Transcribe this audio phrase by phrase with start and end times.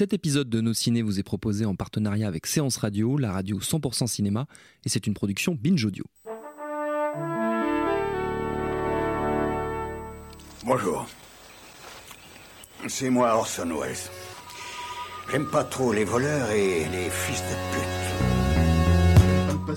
[0.00, 3.58] Cet épisode de Nos Ciné vous est proposé en partenariat avec Séance Radio, la radio
[3.58, 4.46] 100% cinéma,
[4.86, 6.06] et c'est une production Binge Audio.
[10.64, 11.06] Bonjour.
[12.88, 13.94] C'est moi Orson Welles.
[15.30, 17.54] J'aime pas trop les voleurs et les fils de
[19.66, 19.76] pute.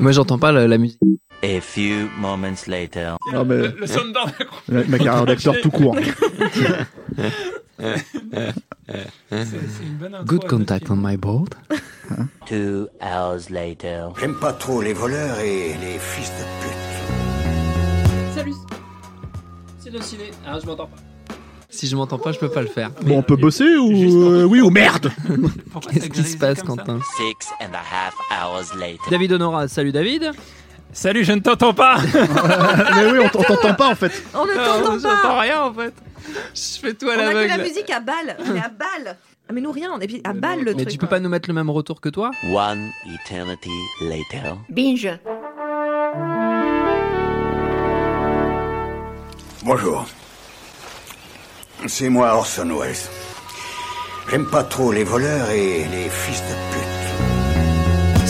[0.00, 1.00] Moi, j'entends pas la, la musique.
[1.42, 3.18] A few moments later.
[3.30, 3.58] Non, mais
[4.68, 5.98] Le ma carrière d'acteur tout court.
[7.78, 8.04] C'est
[9.30, 11.54] c'est une bonne intro Good contact on my board.
[12.46, 14.12] Two hours later.
[14.20, 18.34] J'aime pas trop les voleurs et les fils de pute.
[18.34, 18.54] Salut
[19.78, 20.30] C'est le ciné.
[20.46, 20.96] Ah, je m'entends pas.
[21.70, 22.90] Si je m'entends pas, je peux pas le faire.
[23.02, 25.10] Bon, on peut bosser ou euh, oui ou merde
[25.90, 27.00] Qu'est-ce qui se passe, Quentin?
[27.16, 29.00] Six and a half hours later.
[29.10, 30.30] David Honora, salut David.
[30.94, 34.22] Salut, je ne t'entends pas Mais oui, on on t'entend pas en fait.
[34.32, 35.92] On ne Non, t'entend J'entends pas rien en fait.
[36.54, 37.62] Je fais tout à On a que la l'aveugle.
[37.68, 39.16] musique à balle On est à balle
[39.48, 40.88] ah, Mais nous rien, on est à balle le Mais truc.
[40.88, 42.30] tu peux pas nous mettre le même retour que toi?
[42.44, 43.70] One eternity
[44.02, 44.54] later.
[44.70, 45.18] Binge
[49.64, 50.06] Bonjour.
[51.86, 52.94] C'est moi Orson Welles.
[54.30, 56.83] J'aime pas trop les voleurs et les fils de pute.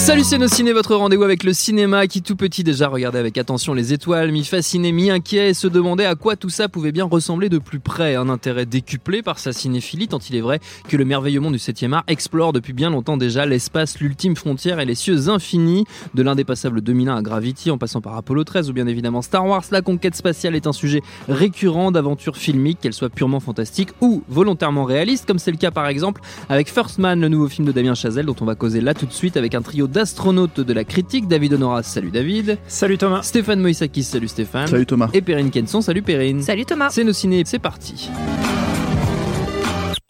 [0.04, 3.38] Salut c'est nos ciné, votre rendez-vous avec le cinéma qui tout petit déjà regardait avec
[3.38, 7.48] attention les étoiles, mi-fasciné, mi-inquiet et se demandait à quoi tout ça pouvait bien ressembler
[7.48, 8.14] de plus près.
[8.14, 10.60] Un intérêt décuplé par sa cinéphilie tant il est vrai
[10.90, 14.78] que le merveilleux monde du 7 art explore depuis bien longtemps déjà l'espace, l'ultime frontière
[14.78, 15.86] et les cieux infinis.
[16.12, 19.64] De l'indépassable 2001 à Gravity en passant par Apollo 13 ou bien évidemment Star Wars,
[19.70, 24.84] la conquête spatiale est un sujet récurrent d'aventure filmique, qu'elle soit purement fantastique ou volontairement
[24.84, 27.94] réaliste, comme c'est le cas par exemple avec First Man, le nouveau film de Damien
[27.94, 30.82] Chazelle dont on va causer là tout de suite avec un trio d'astronautes de la
[30.82, 35.08] critique, David Honoras, salut David, Salut Thomas Stéphane Moïsakis, salut Stéphane, Salut Thomas.
[35.12, 36.42] et Perrine Kenson, salut Perrine.
[36.42, 38.10] Salut Thomas C'est nos ciné, c'est parti.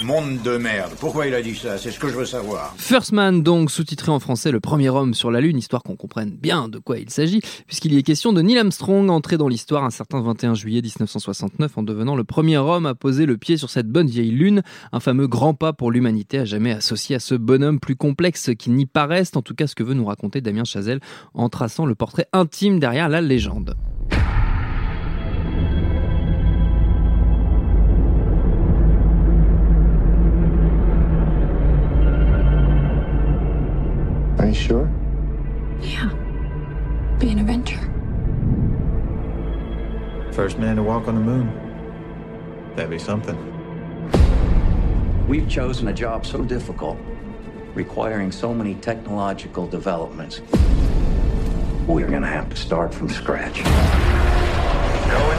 [0.04, 0.92] Monde de merde.
[1.00, 1.78] Pourquoi il a dit ça?
[1.78, 2.74] C'est ce que je veux savoir.
[2.76, 6.30] First Man, donc sous-titré en français Le premier homme sur la Lune, histoire qu'on comprenne
[6.30, 9.82] bien de quoi il s'agit, puisqu'il y est question de Neil Armstrong, entré dans l'histoire
[9.82, 13.70] un certain 21 juillet 1969 en devenant le premier homme à poser le pied sur
[13.70, 17.34] cette bonne vieille Lune, un fameux grand pas pour l'humanité à jamais associé à ce
[17.34, 20.64] bonhomme plus complexe qu'il n'y paraisse, en tout cas ce que veut nous raconter Damien
[20.64, 21.00] Chazelle
[21.32, 23.74] en traçant le portrait intime derrière la légende.
[34.54, 34.90] You sure?
[35.80, 36.10] Yeah.
[37.18, 37.80] Be an adventure.
[40.32, 42.72] First man to walk on the moon.
[42.76, 43.36] That'd be something.
[45.26, 46.98] We've chosen a job so difficult,
[47.74, 50.40] requiring so many technological developments.
[51.86, 53.62] We're gonna have to start from scratch.
[55.14, 55.36] Only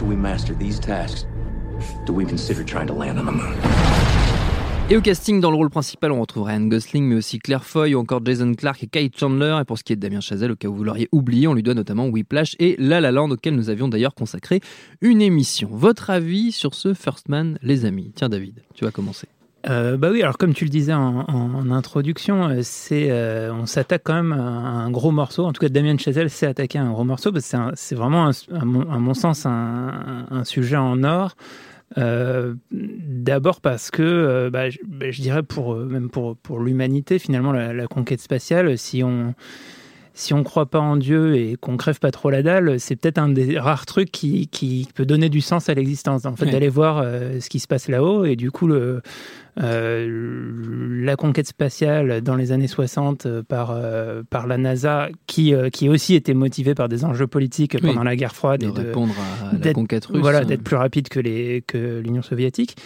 [0.00, 1.26] we master these tasks
[2.06, 3.54] do we consider trying to land on the moon?
[4.90, 7.94] Et au casting, dans le rôle principal, on retrouve Ryan Gosling, mais aussi Claire Foy
[7.94, 9.58] ou encore Jason Clarke et Kate Chandler.
[9.62, 11.54] Et pour ce qui est de Damien Chazelle, au cas où vous l'auriez oublié, on
[11.54, 14.60] lui doit notamment Whiplash et La La Land, auquel nous avions d'ailleurs consacré
[15.00, 15.70] une émission.
[15.72, 18.12] Votre avis sur ce First Man, les amis?
[18.14, 19.28] Tiens, David, tu vas commencer.
[19.68, 24.02] Euh, bah oui, alors comme tu le disais en, introduction, euh, c'est euh, on s'attaque
[24.04, 25.44] quand même à un gros morceau.
[25.44, 28.26] En tout cas, Damien Chazelle s'est attaqué à un gros morceau parce que c'est vraiment,
[28.28, 31.36] un- à, mon, à mon sens, un, sujet en or.
[31.98, 37.52] Euh, D'abord parce que, bah, je, bah, je dirais pour même pour pour l'humanité, finalement,
[37.52, 39.34] la, la conquête spatiale, si on
[40.14, 43.18] si on croit pas en Dieu et qu'on crève pas trop la dalle, c'est peut-être
[43.18, 46.26] un des rares trucs qui, qui peut donner du sens à l'existence.
[46.26, 49.00] En fait, d'aller voir euh, ce qui se passe là-haut et du coup le
[49.60, 50.50] euh,
[51.04, 55.68] la conquête spatiale dans les années 60 euh, par, euh, par la NASA, qui, euh,
[55.68, 57.88] qui aussi était motivée par des enjeux politiques Oui.
[57.90, 59.14] pendant la guerre froide De et de, répondre
[59.52, 60.20] à la conquête russe.
[60.20, 62.76] voilà, d'être plus rapide que les que l'Union soviétique.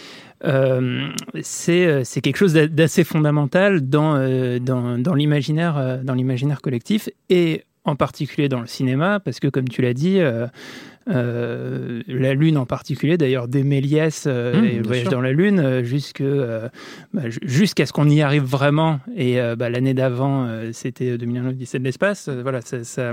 [1.41, 4.17] C'est quelque chose d'a- d'assez fondamental dans
[4.59, 9.69] dans, dans l'imaginaire dans l'imaginaire collectif et en particulier dans le cinéma parce que comme
[9.69, 10.47] tu l'as dit euh,
[11.09, 15.11] euh, la Lune en particulier, d'ailleurs dès Méliès euh, Mmh, et le voyage sûr.
[15.11, 15.83] dans la Lune, euh,
[16.21, 16.69] euh,
[17.13, 18.99] bah, ju- jusqu'à ce qu'on y arrive vraiment.
[19.15, 22.29] Et bah, l'année d'avant, c'était 2001 l'Odyssée de l'espace.
[22.29, 23.11] Voilà, ça, ça,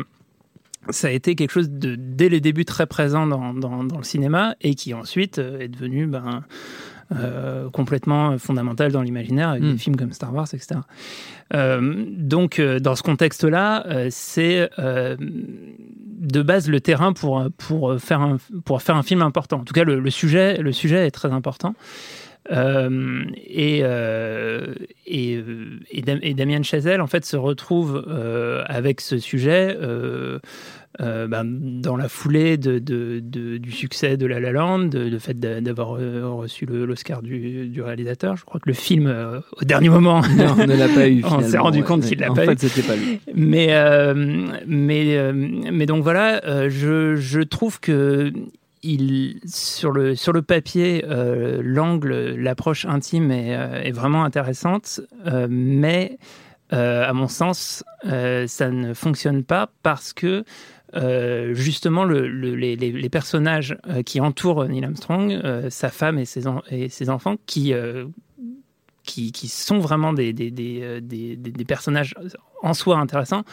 [0.91, 4.05] ça a été quelque chose de dès les débuts très présent dans, dans, dans le
[4.05, 6.45] cinéma et qui ensuite est devenu ben,
[7.15, 10.81] euh, complètement fondamental dans l'imaginaire avec des films comme Star Wars, etc.
[11.55, 14.69] Euh, donc, euh, dans ce contexte-là, c'est
[15.19, 19.61] de base le terrain pour, pour, faire un, pour faire un film important.
[19.61, 21.75] En tout cas, le, le sujet, le sujet est très important.
[22.53, 24.75] Euh, et, euh,
[25.07, 25.43] et,
[25.91, 29.77] et, Dam- et Damien Chazelle, en fait, se retrouve euh, avec ce sujet
[31.01, 34.79] euh, euh, ben, dans la foulée de, de- de- du succès de La La Land,
[34.85, 38.37] de, de fait d'a- d'avoir euh, reçu le- l'Oscar du, du réalisateur.
[38.37, 41.23] Je crois que le film, euh, au dernier moment, Non, on ne l'a pas eu.
[41.29, 41.85] on s'est rendu ouais.
[41.85, 42.47] compte qu'il l'a En pas eu.
[42.49, 43.19] fait, c'était pas lui.
[43.35, 44.15] Mais, euh,
[44.67, 48.33] mais, euh, mais donc voilà, euh, je, je trouve que
[48.83, 55.01] il, sur, le, sur le papier, euh, l'angle, l'approche intime est, euh, est vraiment intéressante,
[55.27, 56.19] euh, mais
[56.73, 60.45] euh, à mon sens, euh, ça ne fonctionne pas parce que
[60.95, 66.25] euh, justement le- le- les, personnages euh, qui entourent Neil Armstrong, euh, sa femme et
[66.25, 66.47] ses,
[67.09, 68.07] enfants, qui, euh,
[69.03, 70.51] qui, sont vraiment euh, des-
[71.01, 72.15] des- des personnages
[72.65, 73.45] en soi intéressants,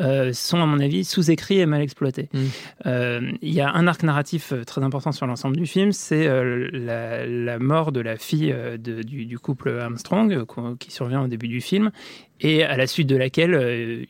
[0.00, 2.28] euh, sont à mon avis sous-écrits et mal exploités.
[2.32, 2.38] Mm.
[2.86, 6.26] Euh, Il y a un arc narratif euh, très important sur l'ensemble du film, c'est
[6.26, 10.44] euh, la, la mort de la fille de- du, du couple Armstrong
[10.80, 11.92] qui survient au début du film
[12.40, 13.54] et à la suite de laquelle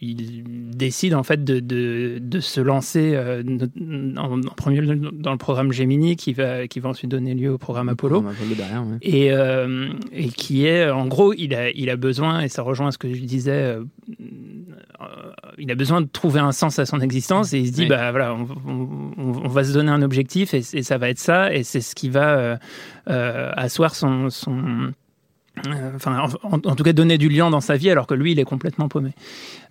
[0.00, 3.14] il décide en fait de, de, de se lancer
[4.16, 4.80] en, en premier
[5.12, 8.22] dans le programme Gemini qui va, qui va ensuite donner lieu au programme Apollo.
[8.22, 8.98] Programme Apollo derrière, ouais.
[9.02, 12.98] Et, et qui est, en gros, il a, il a besoin, et ça rejoint ce
[12.98, 13.76] que je disais,
[15.58, 17.88] il a besoin de trouver un sens à son existence et il se dit, Oui.
[17.88, 21.18] bah voilà, on, on- on va se donner un objectif et, et ça va être
[21.18, 22.56] ça, et c'est ce qui va euh,
[23.10, 24.30] euh, asseoir son.
[24.30, 24.58] son
[25.68, 28.32] euh, Enfin, en, en tout cas, donner du lien dans sa vie, alors que lui,
[28.32, 29.12] il est complètement paumé.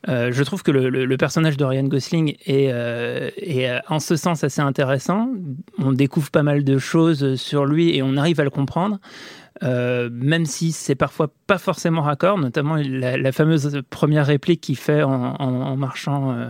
[0.08, 3.80] Euh, je trouve que le, le- le personnage de Ryan Gosling est, euh, est, euh,
[3.90, 5.30] en ce sens assez intéressant.
[5.80, 8.98] On découvre pas mal de choses sur lui et on arrive à le comprendre.
[9.62, 14.76] Euh, même si c'est parfois pas forcément raccord, notamment la, la fameuse première réplique qu'il
[14.76, 16.46] fait en, en- en marchant euh,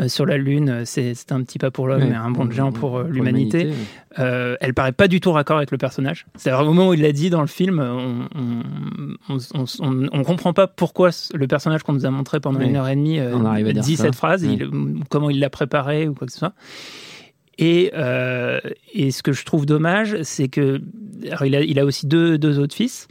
[0.00, 2.52] euh, sur la Lune, c'est un petit pas pour l'homme, Ouais, mais un bond de
[2.52, 3.58] géant pour, euh, pour l'humanité.
[3.64, 3.84] l'humanité,
[4.20, 6.26] Euh, elle paraît pas du tout raccord avec le personnage.
[6.36, 8.28] C'est au moment où il l'a dit dans le film, on,
[9.28, 12.66] on, on, on- comprend pas pourquoi le personnage qu'on nous a montré pendant Ouais.
[12.68, 14.52] une heure et demie euh, dit cette phrase, Ouais.
[14.60, 16.52] il- comment il l'a préparé ou quoi que ce soit.
[17.58, 18.58] Et, euh,
[18.92, 20.80] et ce que je trouve dommage, c'est que
[21.28, 23.06] alors il, a, il a aussi deux, deux autres fils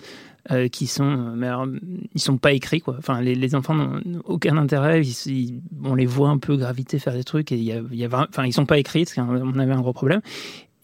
[0.52, 1.66] euh, qui sont, mais alors,
[2.14, 2.96] ils sont pas écrits quoi.
[3.00, 5.02] Enfin, les, les enfants n'ont aucun intérêt.
[5.02, 7.82] Ils- ils- on les voit un peu graviter, faire des trucs et il y a,
[7.92, 9.06] il y a vra- enfin, ils sont pas écrits.
[9.06, 10.20] C'est on avait un gros problème.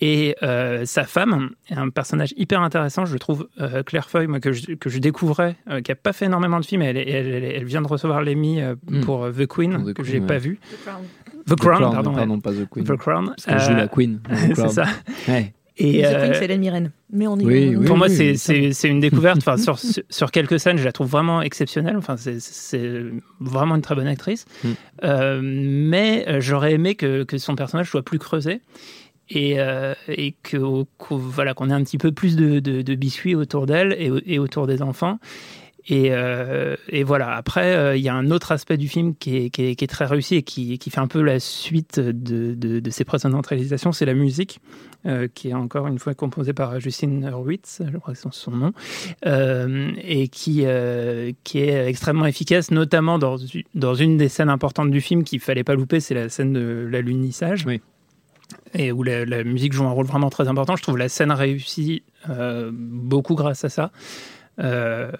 [0.01, 3.49] Et euh, sa femme est un personnage hyper intéressant, je trouve.
[3.59, 6.57] Euh, Claire Foy, moi, que je, que je découvrais, euh, qui a pas fait énormément
[6.61, 9.01] de films, elle, elle, elle- elle vient de recevoir l'Emmy euh, Mm.
[9.01, 10.25] pour The Queen, Pour The que j'ai ouais.
[10.25, 10.57] pas vu.
[10.71, 11.01] The Crown.
[11.55, 12.13] The Crown, Crown, pardon.
[12.13, 12.41] pardon, ouais.
[12.41, 12.85] pas The Queen.
[12.85, 13.25] The Crown.
[13.27, 14.19] Parce qu'elle joue Euh, la Queen.
[14.55, 14.85] c'est ça.
[15.27, 15.53] Ouais.
[15.81, 16.91] Et, The euh, Queen, c'est Hélène Mirren.
[17.13, 17.85] Mais on y Oui, on- oui.
[17.87, 19.37] pour moi, c'est- oui, c'est c'est une découverte.
[19.37, 21.95] Enfin, sur, sur- quelques scènes, je la trouve vraiment exceptionnelle.
[21.97, 23.01] Enfin, c'est- c'est
[23.39, 24.45] vraiment une très bonne actrice.
[24.63, 24.67] Mm.
[25.05, 28.61] Euh, mais euh, j'aurais aimé que, que son personnage soit plus creusé.
[29.31, 30.57] Et, euh, et que
[30.97, 34.11] qu'au- voilà qu'on ait un petit peu plus de, de, de biscuits autour d'elle et,
[34.25, 35.19] et autour des enfants.
[35.91, 37.35] Et, euh, et voilà.
[37.35, 39.83] Après, euh, il y a un autre aspect du film qui est, qui est, qui
[39.83, 43.03] est très réussi et qui, qui fait un peu la suite de, de, de ses
[43.05, 44.59] précédentes réalisations, c'est la musique,
[45.07, 48.51] euh, qui est encore une fois composée par Justine Hurwitz, je crois que c'est son
[48.51, 48.71] nom,
[49.25, 50.65] et qui,
[51.43, 53.37] qui est extrêmement efficace, notamment dans,
[53.73, 56.87] dans une des scènes importantes du film qu'il fallait pas louper, c'est la scène de
[56.91, 57.65] l'alunissage.
[57.65, 57.81] Oui.
[58.73, 60.75] Et où la, la musique joue un rôle vraiment très important.
[60.75, 63.91] Je trouve la scène réussie euh, beaucoup grâce à ça.
[64.59, 65.11] Euh,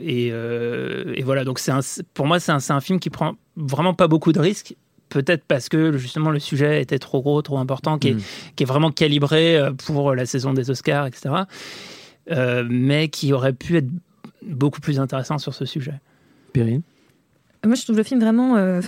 [0.00, 1.72] et, euh, et voilà, donc c'est
[2.14, 4.74] pour moi, c'est un, film qui prend vraiment pas beaucoup de risques.
[5.08, 8.22] Peut-être parce que justement le sujet était trop gros, trop important, qui est, Mm.
[8.56, 11.34] qui est vraiment calibré euh, pour la saison des Oscars, etc.
[12.30, 13.88] Euh, mais qui aurait pu être
[14.42, 15.94] beaucoup plus intéressant sur ce sujet.
[16.52, 16.82] Perrine?
[17.64, 18.56] Moi, je trouve le film vraiment.
[18.56, 18.80] euh,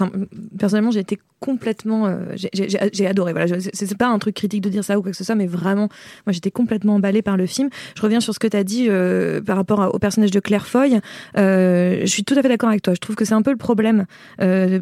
[0.58, 2.06] personnellement, j'ai été complètement.
[2.06, 3.32] euh, j'ai- adoré.
[3.32, 5.46] Voilà, c'est pas un truc critique de dire ça ou quoi que ce soit, mais
[5.46, 5.88] vraiment,
[6.26, 7.68] moi, j'étais complètement emballée par le film.
[7.96, 10.66] Je reviens sur ce que tu as dit euh, par rapport au personnage de Claire
[10.66, 11.00] Foy.
[11.36, 12.94] Euh, je suis tout à fait d'accord avec toi.
[12.94, 14.06] Je trouve que c'est un peu le problème.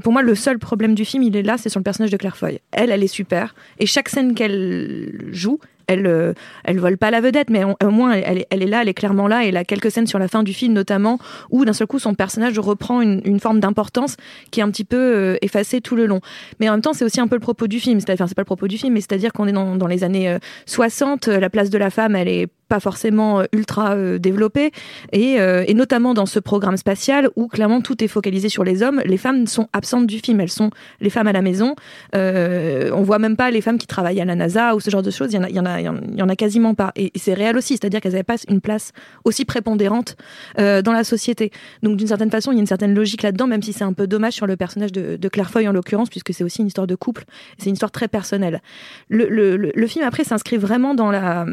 [0.02, 2.16] Pour moi, le seul problème du film, il est là, c'est sur le personnage de
[2.16, 2.61] Claire Foy.
[2.70, 3.54] Elle, elle est super.
[3.78, 5.58] Et chaque scène qu'elle joue,
[5.92, 6.32] elle, euh,
[6.64, 8.94] elle vole pas la vedette, mais au moins elle, elle est- elle là, elle est
[8.94, 9.44] clairement là.
[9.44, 11.18] Et il a quelques scènes sur la fin du film, notamment,
[11.50, 14.16] où d'un seul coup son personnage reprend une, forme d'importance
[14.50, 16.20] qui est un petit peu euh, effacée tout le long.
[16.61, 17.99] Mais en même temps, c'est aussi un peu le propos du film.
[17.99, 20.38] C'est-à-dire, c'est pas le propos du film, mais c'est-à-dire qu'on est dans, les années euh,
[20.66, 21.28] 60.
[21.28, 24.71] euh, La place de la femme, elle est pas forcément euh, ultra euh, développée,
[25.12, 28.83] et, euh, et notamment dans ce programme spatial où clairement tout est focalisé sur les
[28.83, 29.02] hommes.
[29.05, 30.41] Les femmes sont absentes du film.
[30.41, 30.71] Elles sont
[31.02, 31.75] les femmes à la maison.
[32.14, 35.11] On voit même pas les femmes qui travaillent à la NASA ou ce genre de
[35.11, 35.29] choses.
[35.33, 36.93] Il y en a, y en a, il y en- a quasiment pas.
[36.97, 38.93] Et, c'est réel aussi, c'est-à-dire qu'elles n'avaient pas une place
[39.25, 40.17] aussi prépondérante
[40.57, 41.50] dans la société.
[41.83, 43.93] Donc d'une certaine façon, il y a une certaine logique là-dedans, même si c'est un
[43.93, 46.69] peu dommage sur le personnage de, de Claire Foy en l'occurrence, puisque c'est aussi une
[46.69, 47.25] histoire de couple.
[47.59, 48.62] C'est une histoire très personnelle.
[49.11, 51.45] Le, le, le, le film après s'inscrit vraiment dans la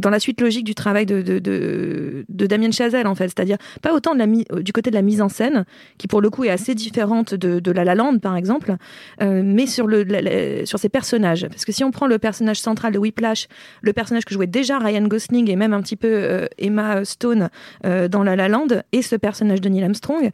[0.00, 3.28] dans la suite logique du travail de, de, Damien Chazelle, en fait.
[3.28, 5.64] C'est-à-dire, pas autant de la euh, du côté de la mise en scène,
[5.98, 8.76] qui pour le coup est assez différente de, La La Land, par exemple,
[9.22, 11.46] euh, mais sur, le, sur ses personnages.
[11.48, 13.48] Parce que si on prend le personnage central de Whiplash,
[13.82, 17.48] le personnage que jouait déjà Ryan Gosling et même un petit peu euh, Emma Stone
[17.82, 20.30] dans La La Land, et ce personnage de Neil Armstrong,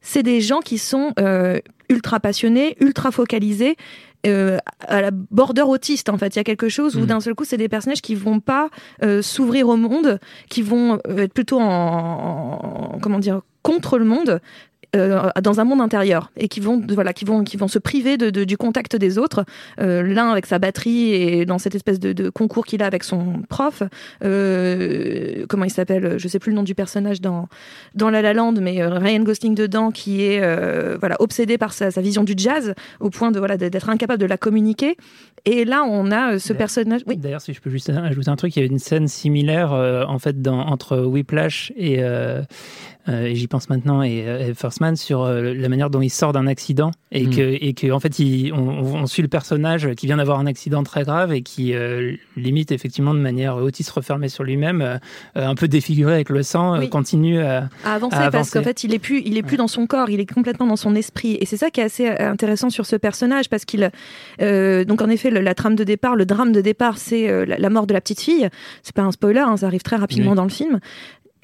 [0.00, 1.12] c'est des gens qui sont
[1.88, 3.76] ultra passionnés, ultra focalisés,
[4.26, 6.34] euh, à la border autiste en fait.
[6.34, 7.06] Il y a quelque chose où Mhm.
[7.06, 8.68] d'un seul coup, c'est des personnages qui vont pas
[9.02, 11.64] euh, s'ouvrir au monde, qui vont euh, être plutôt en,
[12.94, 14.40] en- comment dire contre le monde.
[14.94, 18.16] Euh, dans un monde intérieur et qui vont voilà qui vont qui vont se priver
[18.16, 19.44] de, de- du contact des autres
[19.80, 23.02] euh, l'un avec sa batterie et dans cette espèce de, de concours qu'il a avec
[23.04, 23.82] son prof
[24.24, 27.48] euh, comment il s'appelle je sais plus le nom du personnage dans
[27.94, 31.72] dans La La Land mais euh, Ryan Gosling dedans qui est euh, voilà obsédé par
[31.72, 34.96] sa, sa vision du jazz au point de voilà d'être incapable de la communiquer
[35.44, 38.36] et là on a euh, ce personnage oui D'ailleurs, si je peux juste ajouter un
[38.36, 42.42] truc, il y a une scène similaire euh, en fait dans, entre Whiplash et, euh,
[43.08, 44.18] euh, et j'y pense maintenant et,
[44.48, 47.30] et First Man sur euh, la manière dont il sort d'un accident et Mm.
[47.30, 50.46] que et que en fait il, on, on suit le personnage qui vient d'avoir un
[50.46, 54.98] accident très grave et qui euh, limite effectivement de manière autiste refermée sur lui-même,
[55.34, 56.88] un peu défiguré avec le sang, euh, Oui.
[56.88, 59.68] continue à, à avancer, à parce qu'en fait il est plus il est plus dans
[59.68, 62.70] son corps il est complètement dans son esprit et c'est ça qui est assez intéressant
[62.70, 63.90] sur ce personnage parce qu'il
[64.40, 67.44] euh, donc en effet le- la trame de départ le drame de départ c'est euh,
[67.44, 68.48] la, la mort de la petite fille
[68.82, 70.36] c'est pas un spoiler hein, ça arrive très rapidement Oui.
[70.36, 70.78] dans le film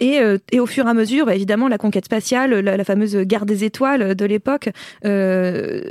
[0.00, 2.84] et, euh, et au fur et à mesure, bah, évidemment, la conquête spatiale, la, la
[2.84, 4.70] fameuse guerre des étoiles de l'époque,
[5.04, 5.82] euh,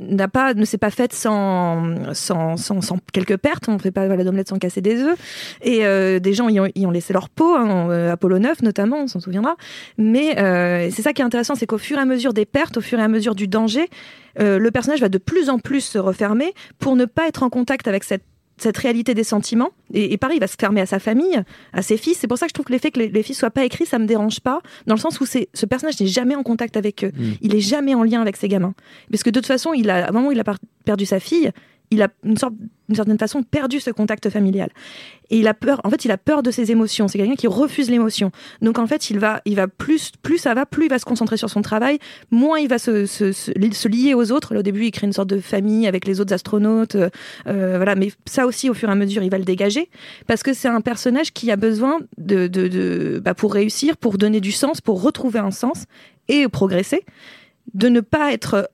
[0.00, 3.68] n'a pas, ne s'est pas faite sans, sans, sans, sans quelques pertes.
[3.68, 5.18] On ne fait pas voilà, d'omelette sans casser des œufs.
[5.62, 9.02] Et euh, des gens y ont, y ont laissé leur peau, hein, Apollo 9 notamment,
[9.02, 9.56] on s'en souviendra.
[9.98, 10.34] Mais
[10.90, 12.98] c'est ça qui est intéressant, c'est qu'au fur et à mesure des pertes, au fur
[12.98, 13.88] et à mesure du danger,
[14.40, 17.50] euh, le personnage va de plus en plus se refermer pour ne pas être en
[17.50, 18.24] contact avec cette
[18.56, 19.70] cette réalité des sentiments.
[19.92, 21.42] Et, et pareil il va se fermer à sa famille
[21.72, 22.18] à ses fils.
[22.18, 23.86] C'est pour ça que je trouve que l'effet que les, les fils soient pas écrits
[23.86, 26.76] ça me dérange pas dans le sens où c'est ce personnage n'est jamais en contact
[26.76, 27.12] avec eux.
[27.14, 27.32] Mm.
[27.40, 28.74] il est jamais en lien avec ses gamins.
[29.10, 30.44] Parce que de toute façon il a à un moment où il a
[30.84, 31.50] perdu sa fille
[31.90, 32.54] il a une sorte
[32.88, 34.68] d'une certaine façon perdu ce contact familial.
[35.30, 37.08] Et il a peur en fait il a peur de ses émotions.
[37.08, 38.30] C'est quelqu'un qui refuse l'émotion.
[38.60, 41.04] Donc en fait il va il va plus plus ça va plus il va se
[41.04, 41.98] concentrer sur son travail
[42.30, 44.56] moins il va se, se, lier aux autres.
[44.56, 47.08] Au début il crée une sorte de famille avec les autres astronautes euh,
[47.46, 47.94] euh, voilà.
[47.94, 49.88] Mais ça aussi au fur et à mesure il va le dégager
[50.26, 54.18] parce que c'est un personnage qui a besoin de, de, de bah, pour réussir pour
[54.18, 55.84] donner du sens pour retrouver un sens
[56.28, 57.04] et progresser
[57.72, 58.70] de ne pas être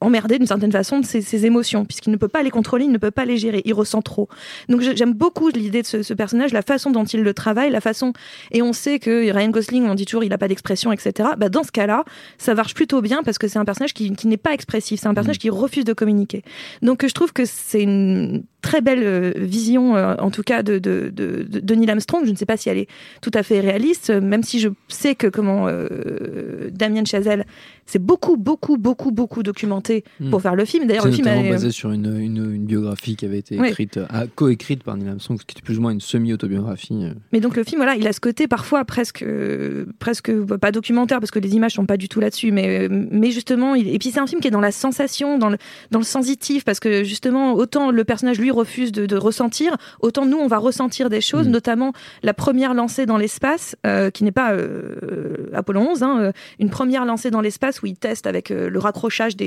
[0.00, 2.92] emmerdé d'une certaine façon de ses, ses émotions, puisqu'il ne peut pas les contrôler, il
[2.92, 4.28] ne peut pas les gérer, il ressent trop.
[4.68, 7.80] Donc j'aime beaucoup l'idée de ce, ce personnage, la façon dont il le travaille, la
[7.80, 8.12] façon...
[8.52, 11.30] Et on sait que Ryan Gosling, on dit toujours, il n'a pas d'expression, etc.
[11.36, 12.04] Bah, dans ce cas-là,
[12.38, 15.08] ça marche plutôt bien, parce que c'est un personnage qui, qui n'est pas expressif, c'est
[15.08, 16.42] un personnage qui refuse de communiquer.
[16.82, 20.78] Donc je trouve que c'est une très belle euh, vision, euh, en tout cas, de,
[20.78, 22.24] de, de, de- Neil Armstrong.
[22.24, 22.88] Je ne sais pas si elle est
[23.22, 27.46] tout à fait réaliste, euh, même si je sais que comment euh, Damien Chazelle
[27.86, 29.87] s'est beaucoup, beaucoup, beaucoup, beaucoup documenté
[30.20, 30.30] Hmm.
[30.30, 30.86] pour faire le film.
[30.86, 33.68] D'ailleurs, le film est- basé sur une, une, une biographie qui avait été Oui.
[33.68, 37.04] écrite, euh, coécrite par Neil Armstrong, qui était plus ou moins une semi-autobiographie.
[37.04, 37.12] euh.
[37.32, 41.20] Mais donc le film, voilà, il a ce côté parfois presque, euh, presque pas documentaire
[41.20, 43.88] parce que les images sont pas du tout là-dessus, mais euh, mais justement, il...
[43.88, 45.58] et puis c'est un film qui est dans la sensation, dans le
[45.90, 50.26] dans le sensitif, parce que justement, autant le personnage lui refuse de, de ressentir, autant
[50.26, 51.52] nous on va ressentir des choses, Mm.
[51.52, 51.92] notamment
[52.22, 57.04] la première lancée dans l'espace, euh, qui n'est pas euh, Apollo 11, hein, une première
[57.04, 59.46] lancée dans l'espace où il teste avec le raccrochage des,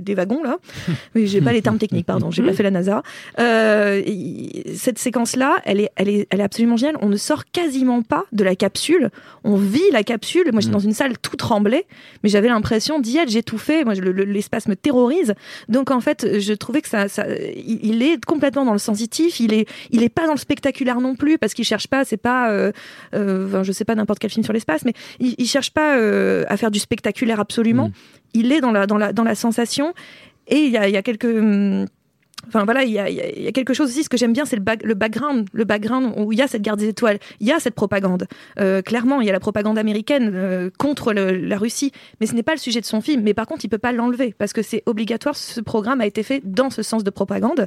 [0.00, 0.58] des wagons là.
[1.14, 3.02] Oui, j'ai pas les termes techniques, pardon, j'ai pas fait la NASA.
[3.38, 4.02] Euh,
[4.74, 6.96] cette séquence-là, elle est, elle, est, elle est absolument géniale.
[7.00, 9.10] On ne sort quasiment pas de la capsule.
[9.44, 10.50] On vit la capsule.
[10.52, 10.72] Moi, j'étais Mm.
[10.72, 11.84] dans une salle tout tremblée,
[12.22, 13.28] mais j'avais l'impression d'y être.
[13.30, 13.84] J'ai tout fait.
[13.84, 15.34] Moi, le- l'espace me terrorise.
[15.68, 19.40] Donc, en fait, je trouvais que ça, ça il, est complètement dans le sensitif.
[19.40, 22.04] Il est, il est pas dans le spectaculaire non plus parce qu'il cherche pas.
[22.04, 22.70] C'est pas, euh,
[23.14, 26.44] euh, je sais pas n'importe quel film sur l'espace, mais il, il cherche pas euh,
[26.48, 27.88] à faire du spectaculaire absolument.
[27.88, 27.92] Mm.
[28.34, 29.94] Il est dans la, dans la, dans la sensation.
[30.46, 31.26] Et il y a, il y a quelques.
[32.48, 34.04] Enfin voilà, il y a, quelque chose aussi.
[34.04, 36.48] Ce que j'aime bien, c'est le, back- le background, le background où il y a
[36.48, 38.26] cette guerre des étoiles, il y a cette propagande.
[38.58, 42.42] Euh, clairement, il y a la propagande américaine euh, contre la Russie, mais ce n'est
[42.42, 43.22] pas le sujet de son film.
[43.22, 45.36] Mais par contre, il peut pas l'enlever parce que c'est obligatoire.
[45.36, 47.66] Ce programme a été fait dans ce sens de propagande.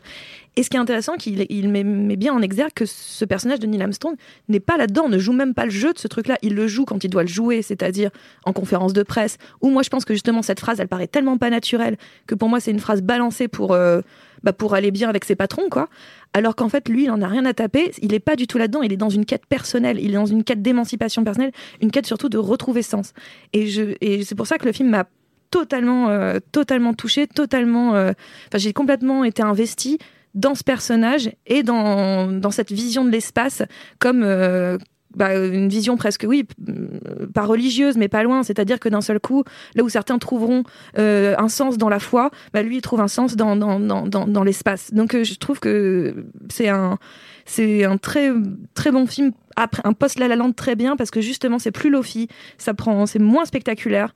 [0.56, 1.84] Et ce qui est intéressant, qu'il il met,
[2.15, 4.15] bien en exergue que ce personnage de Neil Armstrong
[4.50, 6.38] n'est pas là-dedans, ne joue même pas le jeu de ce truc-là.
[6.42, 8.12] Il le joue quand il doit le jouer, c'est-à-dire
[8.46, 9.38] en conférence de presse.
[9.62, 12.50] Où moi, je pense que justement cette phrase, elle paraît tellement pas naturelle que pour
[12.50, 14.01] moi, c'est une phrase balancée pour euh,
[14.43, 15.89] bah, pour aller bien avec ses patrons, quoi.
[16.33, 17.91] Alors qu'en fait, lui, il en a rien à taper.
[18.01, 18.81] Il est pas du tout là-dedans.
[18.81, 20.00] Il est dans une quête personnelle.
[20.00, 23.13] Il est dans une quête d'émancipation personnelle, une quête surtout de retrouver sens.
[23.53, 23.69] Et
[24.01, 25.05] et c'est pour ça que le film m'a
[25.51, 27.95] totalement, euh, totalement touché, totalement.
[27.95, 28.12] euh,
[28.47, 30.00] Enfin, j'ai complètement été investie
[30.33, 33.62] dans ce personnage et dans, dans cette vision de l'espace
[34.00, 34.77] comme, euh,
[35.15, 38.43] bah, une vision presque, oui, euh, pas religieuse, mais pas loin.
[38.43, 39.43] C'est-à-dire que d'un seul coup,
[39.75, 40.63] là où certains trouveront
[40.98, 44.08] euh, un sens dans la foi, bah, lui, il trouve un sens dans, dans, dans,
[44.08, 44.93] dans, l'espace.
[44.93, 46.98] Donc, euh, je trouve que c'est un,
[47.46, 48.32] c'est un très,
[48.74, 49.32] très bon film.
[49.55, 52.27] Après, un post La La Land très bien parce que justement, c'est plus lofi,
[52.58, 54.13] ça prend, c'est moins spectaculaire.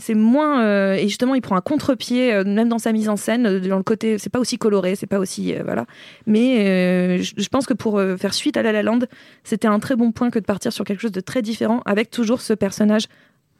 [0.00, 3.16] C'est moins euh, et justement il prend un contre-pied euh, même dans sa mise en
[3.16, 5.84] scène euh, dans le côté c'est pas aussi coloré c'est pas aussi euh, voilà
[6.26, 9.00] mais euh, je pense que pour euh, faire suite à La La Land
[9.44, 12.10] c'était un très bon point que de partir sur quelque chose de très différent avec
[12.10, 13.04] toujours ce personnage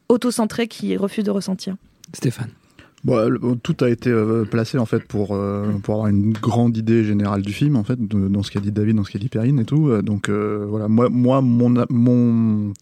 [0.08, 1.76] autocentré qui refuse de ressentir.
[2.14, 2.48] Stéphane.
[3.04, 6.32] Bon, le- bon, tout a été euh, placé en fait pour euh, pour avoir une
[6.32, 9.10] grande idée générale du film en fait de- dans ce qu'a dit David, dans ce
[9.10, 9.88] qu'a dit Perrine et tout.
[9.88, 12.72] Euh, Donc euh, voilà, moi moi mon mon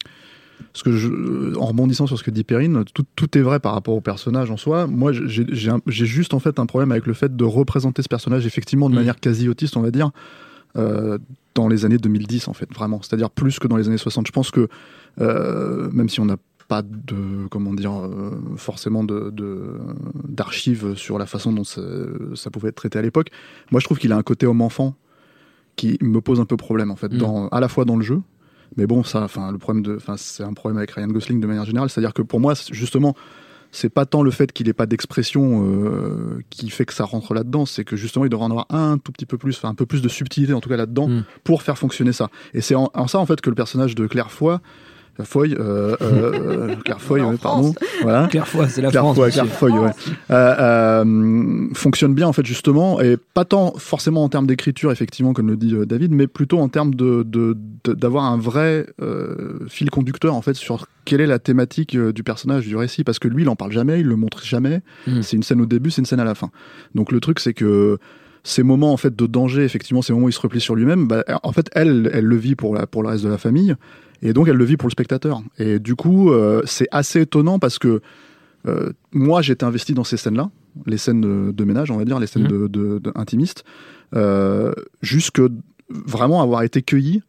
[0.73, 3.73] ce que je, en rebondissant sur ce que dit Perrine, tout, tout est vrai par
[3.73, 4.87] rapport au personnage en soi.
[4.87, 8.89] Moi, j'ai juste en fait un problème avec le fait de représenter ce personnage effectivement
[8.89, 10.11] de manière quasi autiste, on va dire,
[10.77, 11.17] euh,
[11.55, 13.01] dans les années 2010 en fait, vraiment.
[13.01, 14.27] C'est-à-dire plus que dans les années 60.
[14.27, 14.67] Je pense que
[15.19, 16.37] euh, même si on n'a
[16.67, 19.33] pas de comment dire euh, forcément de
[20.27, 21.81] d'archives sur la façon dont ça,
[22.35, 23.31] ça pouvait être traité à l'époque.
[23.71, 24.95] Moi, je trouve qu'il a un côté homme enfant
[25.75, 27.17] qui me pose un peu problème en fait, Mm.
[27.17, 28.21] dans, à la fois dans le jeu,
[28.77, 31.47] mais bon, ça, enfin, le problème de, enfin, c'est un problème avec Ryan Gosling de
[31.47, 33.15] manière générale, c'est-à-dire que pour moi, justement,
[33.71, 37.33] c'est pas tant le fait qu'il ait pas d'expression euh, qui fait que ça rentre
[37.33, 39.75] là-dedans, c'est que justement il devrait en avoir un tout petit peu plus, enfin un
[39.75, 41.23] peu plus de subtilité en tout cas là-dedans Mm.
[41.43, 42.29] pour faire fonctionner ça.
[42.53, 44.57] Et c'est en, en ça en fait que le personnage de Claire Foy,
[45.23, 47.73] Foy, euh, euh, Claire Foy, ouais, pardon,
[48.03, 48.27] voilà.
[48.27, 49.15] Claire Foy, c'est la Claire France.
[49.17, 49.41] Foy, monsieur.
[49.41, 49.91] Claire Foy, ouais.
[50.31, 55.33] Euh, euh, fonctionne bien en fait justement et pas tant forcément en termes d'écriture effectivement
[55.33, 58.87] comme le dit euh, David mais plutôt en termes de de- de- d'avoir un vrai
[59.01, 63.03] euh, fil conducteur en fait sur quelle est la thématique euh, du personnage du récit
[63.03, 65.21] parce que lui il en parle jamais il le montre jamais Mm.
[65.21, 66.49] c'est une scène au début c'est une scène à la fin
[66.95, 67.97] donc le truc c'est que
[68.43, 71.07] ces moments en fait de danger effectivement ces moments où il se replie sur lui-même
[71.07, 73.75] bah, en fait elle elle le vit pour la pour le reste de la famille
[74.21, 77.59] et donc elle le vit pour le spectateur et du coup euh, c'est assez étonnant
[77.59, 78.01] parce que
[78.67, 80.49] euh, moi, j'étais investi dans ces scènes-là,
[80.85, 83.63] les scènes de, de ménage, on va dire, les scènes de, de- de intimistes,
[84.15, 85.41] euh, jusque
[85.89, 87.21] vraiment avoir été cueilli,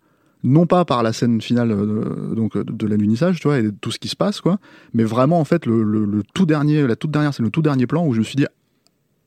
[0.43, 4.01] non pas par la scène finale euh, donc de, l'alunissage, tu vois, et tout ce
[4.01, 4.59] qui se passe, quoi,
[4.93, 7.63] mais vraiment en fait le, le- le tout dernier, la toute dernière, c'est le tout
[7.63, 8.47] dernier plan où je me suis dit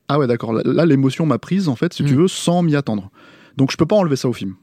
[0.08, 3.10] ah ouais d'accord, là, l'émotion m'a prise en fait, si tu veux, sans m'y attendre.
[3.56, 4.56] Donc je peux pas enlever ça au film.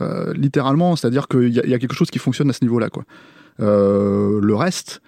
[0.00, 2.64] Euh, littéralement, c'est-à-dire qu'il y, a- il y a quelque chose qui fonctionne à ce
[2.64, 3.04] niveau-là, quoi.
[3.60, 5.00] Euh, le reste,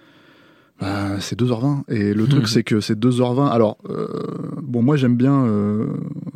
[0.79, 1.83] bah, c'est 2h20.
[1.89, 3.47] Et le truc, c'est que c'est 2h20.
[3.49, 4.07] Alors, euh,
[4.61, 5.45] bon, moi, j'aime bien.
[5.45, 5.87] euh,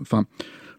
[0.01, 0.25] Enfin,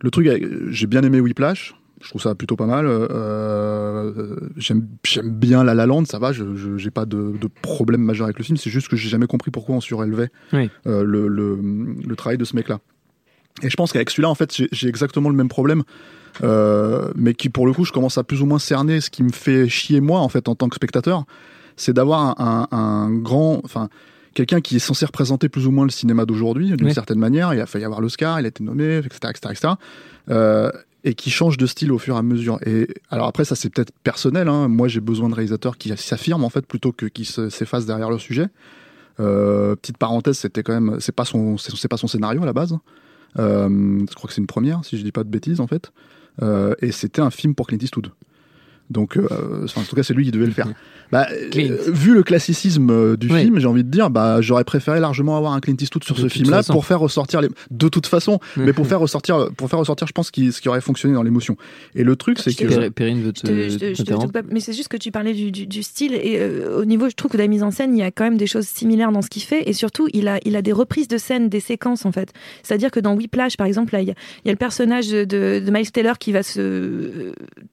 [0.02, 0.28] le truc,
[0.70, 1.74] j'ai bien aimé Whiplash.
[2.02, 2.84] Je trouve ça plutôt pas mal.
[2.86, 4.86] Euh, j'aime,
[5.24, 6.32] bien La La Land, ça va.
[6.32, 6.44] Je,
[6.76, 8.56] j'ai pas de, de problème majeur avec le film.
[8.56, 10.68] C'est juste que j'ai jamais compris pourquoi on surélevait Oui.
[10.84, 11.58] le, le,
[12.06, 12.80] le travail de ce mec-là.
[13.62, 15.82] Et je pense qu'avec celui-là, en fait, j'ai, exactement le même problème.
[16.42, 19.22] Euh, mais qui pour le coup je commence à plus ou moins cerner ce qui
[19.22, 21.26] me fait chier moi en fait en tant que spectateur
[21.76, 23.90] c'est d'avoir un, un- un grand enfin
[24.32, 26.94] quelqu'un qui est censé représenter plus ou moins le cinéma d'aujourd'hui d'une Oui.
[26.94, 29.74] certaine manière il a failli avoir l'Oscar il a été nommé etc etc etc
[30.30, 30.70] euh,
[31.04, 33.68] et qui change de style au fur et à mesure et alors après ça c'est
[33.68, 34.68] peut-être personnel hein.
[34.68, 38.08] moi j'ai besoin de réalisateurs qui s'affirment en fait plutôt que qui se- s'effacent derrière
[38.08, 38.46] leur sujet
[39.20, 42.54] euh, petite parenthèse c'était quand même c'est pas son c'est pas son scénario à la
[42.54, 42.74] base
[43.36, 45.92] je crois que c'est une première si je dis pas de bêtises en fait
[46.40, 48.12] euh, et c'était un film pour Clint Eastwood.
[48.90, 50.68] Donc, euh, en tout cas, c'est lui qui devait le faire.
[51.10, 54.98] Bah, euh, vu le classicisme euh, du film, j'ai envie de dire, bah, j'aurais préféré
[54.98, 57.48] largement avoir un Clint Eastwood sur De ce film-là pour faire ressortir les.
[57.70, 60.70] De toute façon, mais pour faire ressortir, pour faire ressortir, je pense qu'il- ce qui
[60.70, 61.58] aurait fonctionné dans l'émotion.
[61.94, 62.64] Et le truc, c'est que.
[62.66, 64.96] Péri- Perrine veut te- je te- je te- je te coupe, mais c'est juste que
[64.96, 67.48] tu parlais du, du- du style et euh, au niveau, je trouve que de la
[67.48, 69.68] mise en scène, il y a quand même des choses similaires dans ce qu'il fait
[69.68, 72.32] et surtout, il a, il a des reprises de scènes, des séquences en fait.
[72.62, 74.14] C'est-à-dire que dans Whiplash, par exemple, là, il y a,
[74.44, 77.32] il y a le personnage de, de Miles Taylor qui va se euh,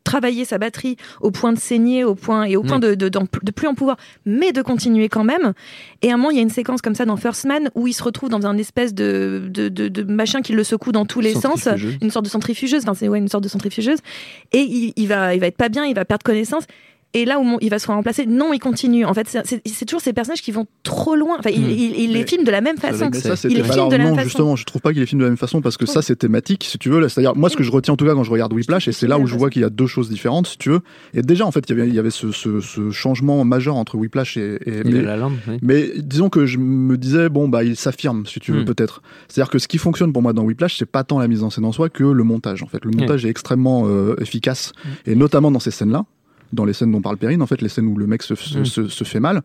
[0.10, 3.52] travailler sa batterie au point de saigner, au point et au point de, de, de
[3.52, 5.54] plus en pouvoir, mais de continuer quand même.
[6.02, 7.86] Et à un moment, il y a une séquence comme ça dans First Man où
[7.86, 11.36] il se retrouve dans un espèce de, de, machin qui le secoue dans tous les
[11.36, 11.67] sens,
[12.02, 12.82] une sorte de centrifugeuse.
[12.84, 14.00] Enfin, c'est ouais, une sorte de centrifugeuse.
[14.52, 16.63] Et il, il va, il va être pas bien, il va perdre connaissance.
[17.15, 19.04] Et là où mon- il va se remplacer, non, il continue.
[19.04, 21.38] En fait, c'est- toujours ces personnages qui vont trop loin.
[21.39, 21.69] Enfin, il, Hmm.
[21.72, 23.10] il- il les filme de la même façon.
[23.13, 24.24] Ça, il les filme de la même non, façon.
[24.28, 26.15] justement, je trouve pas qu'il est filmé de la même façon parce que ça, c'est
[26.15, 27.10] thématique, si tu veux.
[27.10, 29.08] C'est-à-dire, moi, ce que je retiens en tout cas quand je regarde Whiplash, et c'est
[29.08, 30.82] là où je vois qu'il y a deux choses différentes, si tu veux.
[31.15, 33.76] Et déjà, en fait, il y avait, il y avait ce, ce- ce changement majeur
[33.76, 35.58] entre Whiplash et, et, mais, La La Land, oui.
[35.63, 38.65] mais disons que je me disais, bon, bah, il s'affirme, si tu veux, Hmm.
[38.65, 39.02] peut-être.
[39.30, 41.50] C'est-à-dire que ce qui fonctionne pour moi dans Whiplash, c'est pas tant la mise en
[41.50, 42.86] scène en soi que le montage, en fait.
[42.86, 44.74] Le montage est extrêmement euh, efficace,
[45.08, 46.06] et notamment dans ces scènes-là,
[46.54, 48.64] dans les scènes dont parle Perrine, en fait, les scènes où le mec se, se,
[48.64, 49.42] se- se fait mal.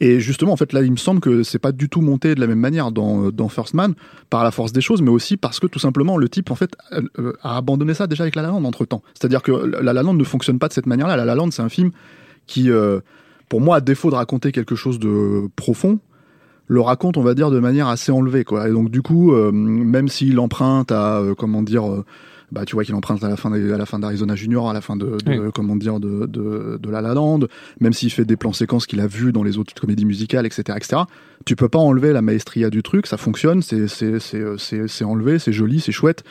[0.00, 2.40] Et justement, en fait, là, il me semble que c'est pas du tout monté de
[2.40, 3.94] la même manière dans, euh, dans First Man,
[4.30, 6.76] par la force des choses, mais aussi parce que tout simplement, le type, en fait,
[6.92, 9.02] euh, euh, a abandonné ça déjà avec La La Land entre temps.
[9.14, 11.16] C'est-à-dire que La La Land ne fonctionne pas de cette manière-là.
[11.16, 11.90] La La Land, c'est un film
[12.46, 13.00] qui, euh,
[13.48, 15.98] pour moi, à défaut de raconter quelque chose de profond,
[16.68, 18.68] le raconte, on va dire, de manière assez enlevée, quoi.
[18.68, 22.04] Et donc, du coup, euh, même s'il emprunte à, euh, comment dire,
[22.52, 24.80] bah, tu vois qu'il emprunte à la fin, à la fin d'Arizona Junior, à la
[24.80, 25.50] fin de, de- Oui.
[25.54, 27.40] comment dire, de, de, de La La Land,
[27.80, 30.62] même s'il fait des plans séquences qu'il a vus dans les autres comédies musicales, etc.,
[30.76, 31.02] etc.
[31.44, 35.04] Tu peux pas enlever la maestria du truc, ça fonctionne, c'est, c'est, c'est, c'est, c'est
[35.04, 36.24] enlevé, c'est joli, c'est chouette.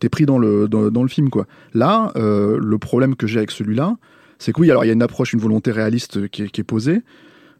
[0.00, 1.46] T'es pris dans le, dans, dans le film, quoi.
[1.72, 3.96] Là, euh, le problème que j'ai avec celui-là,
[4.38, 6.60] c'est que oui, alors il y a une approche, une volonté réaliste qui est, qui
[6.60, 7.02] est posée,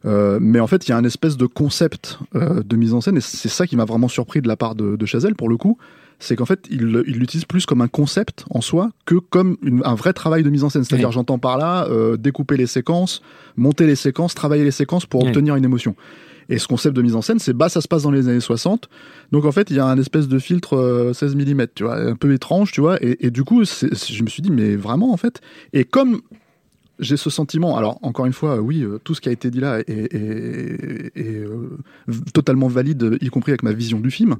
[0.04, 3.00] euh, mais en fait, il y a un espèce de concept euh, de mise en
[3.00, 5.48] scène, et c'est ça qui m'a vraiment surpris de la part de, de Chazelle, pour
[5.48, 5.78] le coup,
[6.18, 9.82] c'est qu'en fait, il il l'utilise plus comme un concept en soi que comme une-
[9.84, 10.84] un vrai travail de mise en scène.
[10.84, 11.14] C'est-à-dire, Oui.
[11.14, 13.20] j'entends par là, euh, découper les séquences,
[13.56, 15.28] monter les séquences, travailler les séquences pour Oui.
[15.28, 15.94] obtenir une émotion.
[16.50, 18.38] Et ce concept de mise en scène, c'est bah ça se passe dans les années
[18.40, 18.88] 60.
[19.32, 21.96] Donc en fait, il y a un espèce de filtre euh, 16 mm, tu vois,
[21.96, 23.02] un peu étrange, tu vois.
[23.02, 25.40] Et, et du coup, je me suis dit, mais vraiment, en fait.
[25.72, 26.20] Et comme
[27.00, 29.58] j'ai ce sentiment, alors encore une fois, oui, euh, tout ce qui a été dit
[29.60, 31.76] là est, est- est, euh,
[32.08, 34.36] v- totalement valide, y compris avec ma vision du film.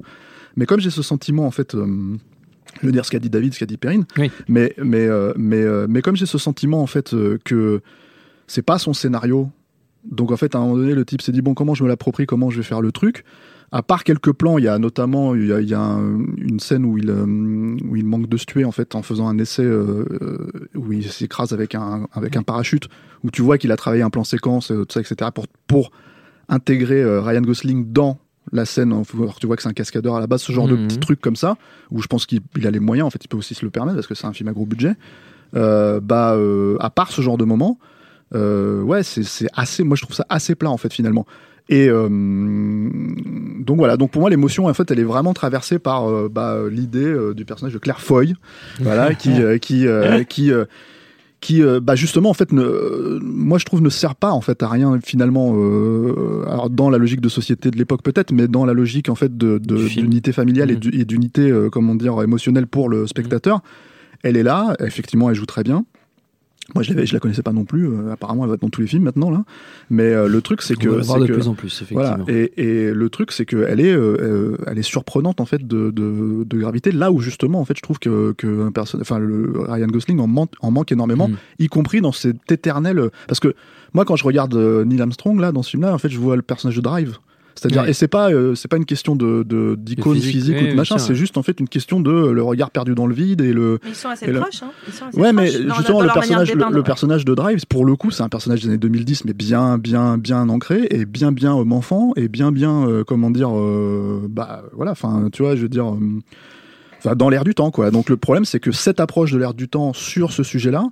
[0.55, 1.75] Mais comme j'ai ce sentiment, en fait.
[1.75, 1.85] euh,
[2.81, 4.29] je veux dire ce qu'a dit David, ce qu'a dit Perrine, Oui.
[4.49, 7.81] mais mais euh, mais euh, mais comme j'ai ce sentiment en fait euh, que
[8.47, 9.49] c'est pas son scénario,
[10.09, 11.87] donc en fait à un moment donné le type s'est dit bon comment je me
[11.89, 13.23] l'approprie, comment je vais faire le truc?
[13.71, 16.19] À part quelques plans, il y a notamment il y a, il y a un-
[16.37, 19.37] une scène où il où il manque de se tuer en fait en faisant un
[19.37, 19.65] essai
[20.75, 22.89] où il s'écrase avec un avec un parachute
[23.23, 25.91] où tu vois qu'il a travaillé un plan séquence tout ça etc pour pour
[26.49, 28.19] intégrer Ryan Gosling dans
[28.55, 28.91] la scène.
[28.91, 30.87] Alors, tu vois que c'est un cascadeur à la base, ce genre de Mhm.
[30.87, 31.57] petits trucs comme ça
[31.91, 33.05] où je pense qu'il il a les moyens.
[33.07, 34.65] En fait, il peut aussi se le permettre parce que c'est un film à gros
[34.65, 34.93] budget.
[35.55, 37.77] Euh, bah euh, à part ce genre de moment,
[38.33, 39.83] euh, ouais c'est assez.
[39.83, 41.25] Moi je trouve ça assez plat en fait finalement.
[41.69, 46.59] Et donc voilà, donc pour moi l'émotion en fait elle est vraiment traversée par bah,
[46.69, 48.35] l'idée du personnage de Claire Foy,
[48.81, 49.87] voilà, qui qui
[50.29, 50.51] qui
[51.45, 54.63] qui euh, bah justement en fait ne, moi je trouve ne sert pas en fait
[54.63, 58.65] à rien finalement euh, alors dans la logique de société de l'époque peut-être mais dans
[58.65, 62.89] la logique en fait de d'unité familiale et et d'unité euh, comment dire émotionnelle pour
[62.89, 63.61] le spectateur.
[64.23, 65.85] Elle est là effectivement elle joue très bien
[66.73, 68.87] moi je, je la connaissais pas non plus euh, apparemment elle va dans tous les
[68.87, 69.43] films maintenant là
[69.91, 72.01] mais euh, le truc c'est que On va voir de que- plus en plus, effectivement.
[72.17, 72.23] voilà.
[72.27, 72.53] Et,
[72.87, 76.43] et le truc, c'est qu'elle est, euh, euh, elle est surprenante en fait de, de,
[76.43, 76.91] de gravité.
[76.91, 80.53] Là où justement, en fait, je trouve que, que enfin, le Ryan Gosling en manque,
[80.61, 81.35] en manque énormément, Mm.
[81.59, 83.09] y compris dans cet éternel.
[83.27, 83.53] Parce que
[83.93, 86.35] moi, quand je regarde euh, Neil Armstrong là dans ce film-là, en fait, je vois
[86.35, 87.17] le personnage de Drive.
[87.57, 87.89] C'est-à-dire, Ouais.
[87.91, 90.97] et c'est pas, euh, c'est pas une question de de- d'icône physique, ou de machin.
[90.97, 91.15] C'est ouais.
[91.15, 93.79] juste en fait une question de euh, le regard perdu dans le vide et le.
[93.87, 94.71] Ils sont assez proches, hein.
[94.87, 97.85] Ils sont assez Ouais, mais dans- justement, dans le personnage, le, personnage de Drive, pour
[97.85, 101.31] le coup, c'est un personnage des années 2010, mais bien, bien, bien ancré et bien,
[101.31, 105.55] bien homme enfant et bien, bien, euh, comment dire, euh, bah voilà, enfin, tu vois,
[105.55, 105.93] je veux dire,
[107.05, 107.89] euh, dans l'air du temps, quoi.
[107.91, 110.87] Donc le problème, c'est que cette approche de l'air du temps sur ce sujet-là,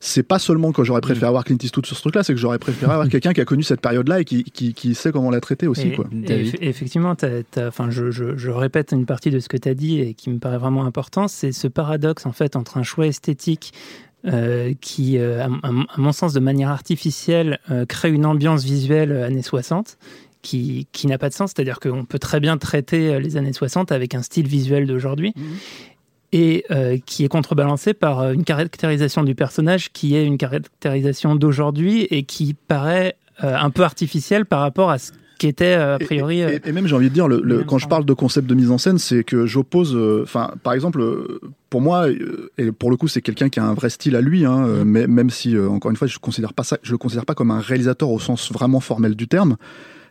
[0.00, 2.58] c'est pas seulement que j'aurais préféré avoir Clint Eastwood sur ce truc-là, c'est que j'aurais
[2.58, 5.40] préféré avoir quelqu'un qui a connu cette période-là et qui, qui, qui sait comment la
[5.40, 6.06] traiter aussi, Et- quoi.
[6.12, 9.68] et eff- effectivement, t'as- enfin, je, je- je répète une partie de ce que tu
[9.68, 12.82] as dit et qui me paraît vraiment important, c'est ce paradoxe en fait entre un
[12.84, 13.72] choix esthétique
[14.26, 19.42] euh, qui, euh, à, mon sens, de manière artificielle, euh, crée une ambiance visuelle années
[19.42, 19.96] 60
[20.42, 21.52] qui, qui n'a pas de sens.
[21.54, 25.34] C'est-à-dire qu'on peut très bien traiter les années 60 avec un style visuel d'aujourd'hui.
[26.32, 31.34] Et euh, qui est contrebalancé par euh, une caractérisation du personnage qui est une caractérisation
[31.36, 35.98] d'aujourd'hui et qui paraît euh, un peu artificielle par rapport à ce qu'était euh, a
[35.98, 36.42] priori.
[36.42, 38.46] euh, Et, et même j'ai envie de dire, le, le- quand je parle de concept
[38.46, 42.08] de mise en scène, c'est que j'oppose, euh, enfin, par exemple, euh, pour moi,
[42.58, 44.84] et pour le coup, c'est quelqu'un qui a un vrai style à lui, hein, euh,
[44.84, 47.34] mais même si, euh, encore une fois, je considère pas ça, je le considère pas
[47.34, 49.56] comme un réalisateur au sens vraiment formel du terme.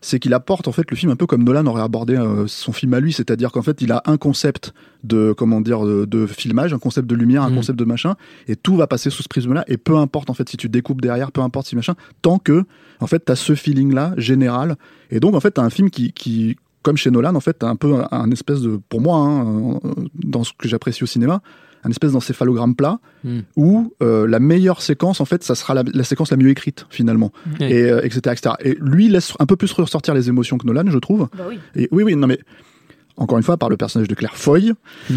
[0.02, 2.72] C'est qu'il apporte en fait le film un peu comme Nolan aurait abordé euh, son
[2.72, 6.26] film à lui, c'est-à-dire qu'en fait il a un concept de comment dire de, de
[6.28, 7.56] filmage, un concept de lumière, un Mhm.
[7.56, 8.16] concept de machin,
[8.48, 9.64] et tout va passer sous ce prisme-là.
[9.68, 12.64] Et peu importe en fait si tu découpes derrière, peu importe si machin, tant que
[13.00, 14.76] en fait t'as ce feeling-là général.
[15.12, 17.68] Et donc en fait t'as un film qui, qui comme chez Nolan en fait t'as
[17.68, 21.08] un peu un, un espèce de, pour moi, hein, euh, dans ce que j'apprécie au
[21.08, 21.42] cinéma,
[21.84, 23.40] un espèce d'encéphalogramme plat Mm.
[23.56, 26.86] où euh, la meilleure séquence en fait ça sera la, la séquence la mieux écrite
[26.90, 27.32] finalement.
[27.60, 27.66] Oui.
[27.66, 30.84] et euh, etc etc et lui laisse un peu plus ressortir les émotions que Nolan
[30.88, 31.28] je trouve.
[31.38, 31.58] Bah oui.
[31.76, 32.40] et oui oui non mais
[33.18, 34.74] encore une fois par le personnage de Claire Foy.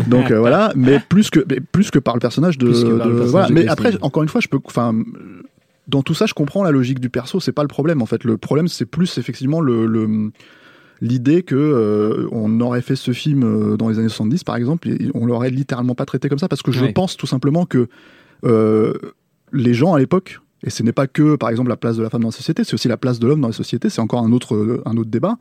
[0.08, 2.96] Donc euh, voilà mais plus que mais plus que par le personnage de, Plus que
[2.96, 3.48] par le de- personnage voilà.
[3.48, 4.94] de mais après encore une fois je peux enfin
[5.88, 8.24] dans tout ça je comprends la logique du perso c'est pas le problème en fait.
[8.24, 10.30] Le problème c'est plus effectivement le, le-
[11.00, 14.88] l'idée que euh, on aurait fait ce film euh, dans les années 70 par exemple
[14.88, 16.92] et on l'aurait littéralement pas traité comme ça parce que je Ouais.
[16.92, 17.88] pense tout simplement que
[18.44, 18.92] euh,
[19.52, 22.10] les gens à l'époque et ce n'est pas que par exemple la place de la
[22.10, 24.22] femme dans la société c'est aussi la place de l'homme dans la société c'est encore
[24.22, 25.36] un autre un autre débat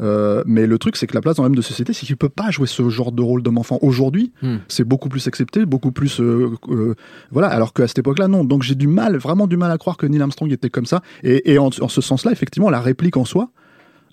[0.00, 2.30] Euh, mais le truc, c'est que la place dans même de société, c'est qu'il peut
[2.30, 3.78] pas jouer ce genre de rôle d'homme enfant.
[3.82, 4.56] Aujourd'hui, Hmm.
[4.66, 6.94] c'est beaucoup plus accepté, beaucoup plus, euh, euh,
[7.30, 7.48] voilà.
[7.48, 8.42] Alors qu'à cette époque-là, non.
[8.42, 11.02] Donc j'ai du mal, vraiment du mal à croire que Neil Armstrong était comme ça.
[11.22, 13.50] Et, et en, en ce sens-là, effectivement, la réplique en soi.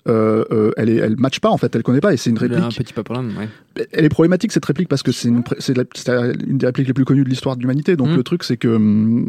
[0.08, 2.36] Euh, euh, elle est, elle match pas en fait, elle connaît pas et c'est une
[2.40, 2.94] Il y a un réplique.
[2.94, 3.86] petit pas ouais.
[3.92, 7.22] Elle est problématique cette réplique parce que c'est une, c'est des répliques les plus connues
[7.24, 7.96] de l'histoire de l'humanité.
[7.96, 8.16] Donc Mm.
[8.16, 9.26] le truc c'est que hum,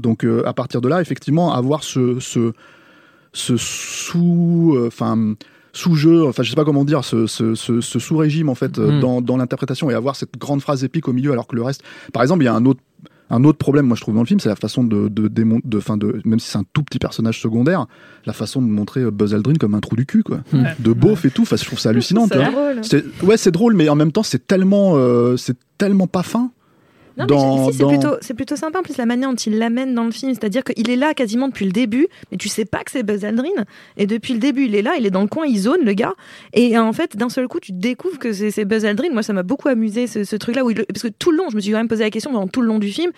[0.00, 2.52] donc euh, à partir de là, effectivement, avoir ce ce,
[3.32, 5.34] ce sous enfin
[5.72, 8.98] sous-jeu, enfin je sais pas comment dire, ce, ce, ce, ce sous-régime en fait euh,
[8.98, 9.00] Mm.
[9.00, 11.82] dans, dans l'interprétation et avoir cette grande phrase épique au milieu alors que le reste.
[12.12, 12.80] Par exemple, il y a un autre
[13.30, 15.60] un autre problème, moi je trouve dans le film, c'est la façon de, de, démon-
[15.64, 17.86] de, fin de, même si c'est un tout petit personnage secondaire,
[18.26, 20.40] la façon de montrer euh, Buzz Aldrin comme un trou du cul, quoi,
[20.78, 21.42] de beauf et tout.
[21.42, 22.26] Enfin, je trouve ça hallucinant.
[22.28, 22.50] tu C'est vois.
[22.72, 22.84] drôle.
[22.84, 26.50] C'est- Ouais, c'est drôle, mais en même temps, c'est tellement, euh, c'est tellement pas fin.
[27.16, 29.58] Non, dans- mais c'est dans- plutôt, c'est plutôt sympa en plus la manière dont il
[29.58, 30.32] l'amène dans le film.
[30.32, 33.24] C'est-à-dire qu'il est là quasiment depuis le début, mais tu sais pas que c'est Buzz
[33.24, 33.48] Aldrin.
[33.96, 35.92] Et depuis le début, il est là, il est dans le coin, il zone le
[35.92, 36.14] gars.
[36.54, 39.10] Et en fait, d'un seul coup, tu découvres que c'est Buzz Aldrin.
[39.12, 40.64] Moi, ça m'a beaucoup amusé ce, ce truc-là.
[40.64, 42.30] où il- Parce que tout le long, je me suis quand même posé la question
[42.32, 43.10] pendant tout le long du film.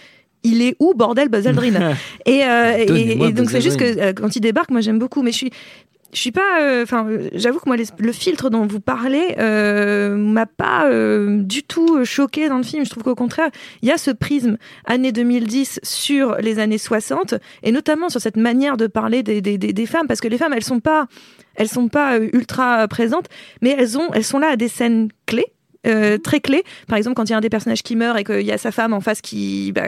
[0.45, 1.95] Il est où, bordel, Buzz Aldrin
[2.27, 4.99] Et, euh, et- Donnez-moi et donc, c'est juste que euh, quand il débarque, moi, j'aime
[4.99, 5.23] beaucoup.
[5.23, 5.51] Mais je suis.
[6.13, 10.45] Je suis pas, euh, enfin, j'avoue que moi, le filtre dont vous parlez euh, m'a
[10.45, 12.85] pas euh, du tout choqué dans le film.
[12.85, 17.35] Je trouve qu'au contraire, il y a ce prisme années 2010 sur les années 60
[17.63, 20.37] et notamment sur cette manière de parler des, des, des, des femmes, parce que les
[20.37, 21.07] femmes, elles sont pas,
[21.55, 23.29] elles sont pas euh, ultra présentes,
[23.63, 25.53] mais elles ont, elles sont là à des scènes clés.
[25.87, 26.63] Euh, très clés.
[26.87, 28.59] Par exemple, quand il y a un des personnages qui meurt et qu'il y a
[28.59, 29.83] sa femme en face qui bah,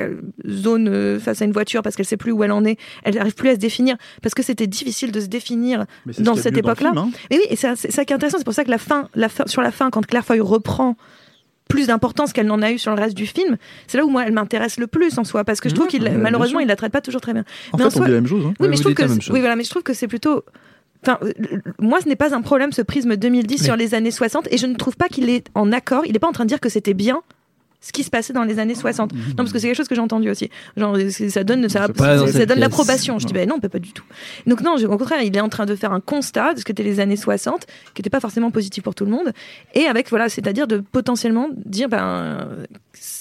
[0.48, 3.14] zone euh, face à une voiture parce qu'elle sait plus où elle en est, elle
[3.14, 6.56] n'arrive plus à se définir parce que c'était difficile de se définir ce dans cette
[6.56, 6.92] époque-là.
[6.96, 7.10] hein.
[7.30, 8.38] Et oui, et c'est ça qui est intéressant.
[8.38, 10.96] C'est pour ça que la fin, la fin, sur la fin, quand Claire Foy reprend
[11.68, 14.24] plus d'importance qu'elle n'en a eu sur le reste du film, c'est là où moi
[14.26, 16.92] elle m'intéresse le plus en soi, parce que je trouve qu'il malheureusement il la traite
[16.92, 17.44] pas toujours très bien.
[17.72, 18.44] En Mais fait, en on soi- dit la même chose.
[18.46, 18.54] hein.
[18.60, 20.44] Oui, mais je trouve que oui, voilà, mais je trouve que c'est plutôt.
[21.06, 21.32] Enfin, euh,
[21.78, 24.66] moi, ce n'est pas un problème ce prisme 2010 sur les années 60, et je
[24.66, 26.02] ne trouve pas qu'il est en accord.
[26.06, 27.20] Il n'est pas en train de dire que c'était bien
[27.80, 29.12] ce qui se passait dans les années 60.
[29.12, 30.48] Non, parce que c'est quelque chose que j'ai entendu aussi.
[30.78, 31.80] Genre, c'est- ça donne, ça,
[32.46, 33.18] donne l'approbation.
[33.18, 34.04] Je dis, ben non, pas pas du tout.
[34.46, 36.82] Donc non, au contraire, il est en train de faire un constat de ce qu'étaient
[36.82, 39.32] les années 60, qui n'était pas forcément positif pour tout le monde,
[39.74, 42.48] et avec voilà, c'est-à-dire de potentiellement dire, ben,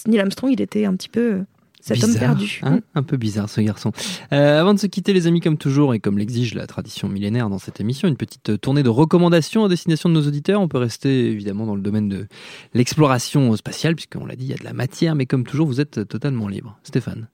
[0.07, 1.41] Neil Armstrong, il était un petit peu
[1.85, 2.59] cet homme Bizarre, perdu.
[2.63, 3.91] hein un peu bizarre ce garçon.
[4.31, 7.49] Euh, avant de se quitter les amis comme toujours et comme l'exige la tradition millénaire
[7.49, 10.61] dans cette émission, une petite euh, tournée de recommandations à destination de nos auditeurs.
[10.61, 12.25] On peut rester évidemment dans le domaine de
[12.73, 15.81] l'exploration spatiale puisqu'on l'a dit, il y a de la matière, mais comme toujours vous
[15.81, 16.77] êtes totalement libre.
[16.83, 17.27] Stéphane.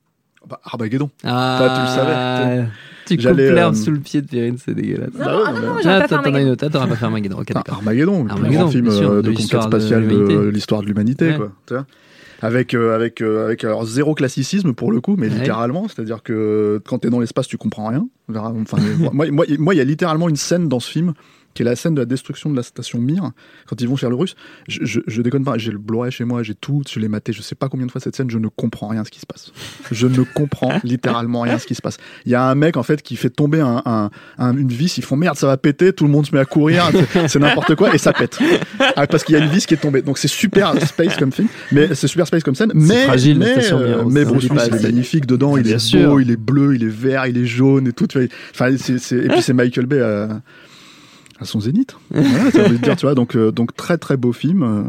[0.49, 1.09] Bah, Armageddon.
[1.25, 2.67] Ah, Toi, tu le savais.
[3.05, 5.13] Tu coupes l'herbe euh, sous le pied de Perrine, c'est dégueulasse.
[5.13, 6.51] Non, non, ah non, non, j'aurais Ah, pas fait t'en as une Armageddon.
[6.53, 7.35] autre, ah, t'aurais pas fait Armageddon.
[7.39, 7.75] Ok, Enfin, d'accord.
[7.75, 10.51] Armageddon, le plus grand film sûr, de conquête de spatiale de l'humanité.
[10.51, 11.77] l'histoire de l'humanité, Ouais.
[12.41, 15.33] Avec, euh, avec, euh, avec alors, zéro classicisme pour le coup, mais Ouais.
[15.39, 18.07] littéralement, c'est-à-dire que quand t'es dans l'espace, tu comprends rien.
[18.33, 18.77] Enfin,
[19.11, 21.13] moi, moi, moi, il y a littéralement une scène dans ce film
[21.53, 23.31] qui est la scène de la destruction de la station Mir,
[23.67, 24.35] quand ils vont faire le russe.
[24.67, 27.33] Je, je, je déconne pas, j'ai le Blu-ray chez moi, j'ai tout, je l'ai maté,
[27.33, 29.25] je sais pas combien de fois cette scène, je ne comprends rien ce qui se
[29.25, 29.51] passe.
[29.91, 31.97] Je ne comprends littéralement rien ce qui se passe.
[32.25, 34.97] Il y a un mec, en fait, qui fait tomber un, un- un- une vis,
[34.97, 36.89] ils font merde, ça va péter, tout le monde se met à courir,
[37.27, 38.37] c'est- n'importe quoi, et ça pète.
[38.95, 40.01] Ah, parce qu'il y a une vis qui est tombée.
[40.01, 43.45] Donc c'est super space comme film, mais c'est super space comme scène, mais, fragile, la
[43.45, 46.09] mais, station euh, Mir, mais Bruce Willis, est magnifique dedans, il est sûr.
[46.09, 48.07] beau, il est bleu, il est vert, il est jaune et tout.
[48.53, 50.41] Enfin, c'est- et puis c'est Michael Bay à,
[51.41, 51.95] à son zénith.
[52.11, 54.63] Voilà, ça veut dire, tu vois, donc, euh, donc très très beau film.
[54.63, 54.83] euh,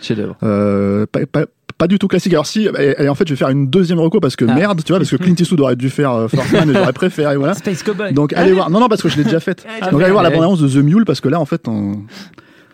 [0.00, 0.36] Chef-d'œuvre.
[0.42, 1.44] euh, pas, pas,
[1.78, 2.32] pas du tout classique.
[2.34, 4.54] Alors si, et, et en fait, je vais faire une deuxième reco parce que Ah.
[4.54, 6.92] merde, tu vois, parce que Clint Eastwood aurait dû faire euh, First Man et j'aurais
[6.92, 7.54] préféré, voilà.
[7.54, 8.12] Space Cowboy.
[8.12, 8.70] Donc allez voir.
[8.70, 9.64] Non, non, parce que je l'ai déjà faite.
[9.80, 12.02] Ah, Donc allez voir la bande-annonce de The Mule parce que là, en fait, on-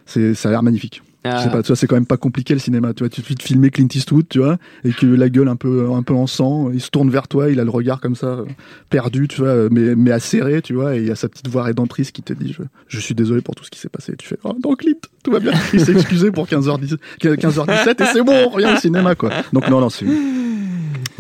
[0.06, 1.02] c'est, ça a l'air magnifique.
[1.24, 1.48] Je sais Ah.
[1.48, 2.94] pas, tu vois, c'est quand même pas compliqué le cinéma.
[2.94, 5.90] Tu vois, tu de filmer Clint Eastwood, tu vois, et que la gueule un peu,
[5.92, 8.26] un peu en sang, il se tourne vers toi, il a le regard comme ça,
[8.26, 8.44] euh,
[8.88, 11.62] perdu, tu vois, mais, mais acéré, tu vois, et il y a sa petite voix
[11.64, 14.12] rédemptrice qui te dit, je, je suis désolé pour tout ce qui s'est passé.
[14.12, 15.52] Et tu fais, oh, non, Clint, tout va bien.
[15.74, 19.30] Il s'est excusé pour 15h10, 15h17 et c'est bon, on revient au cinéma, quoi.
[19.52, 20.06] Donc non, non, c'est,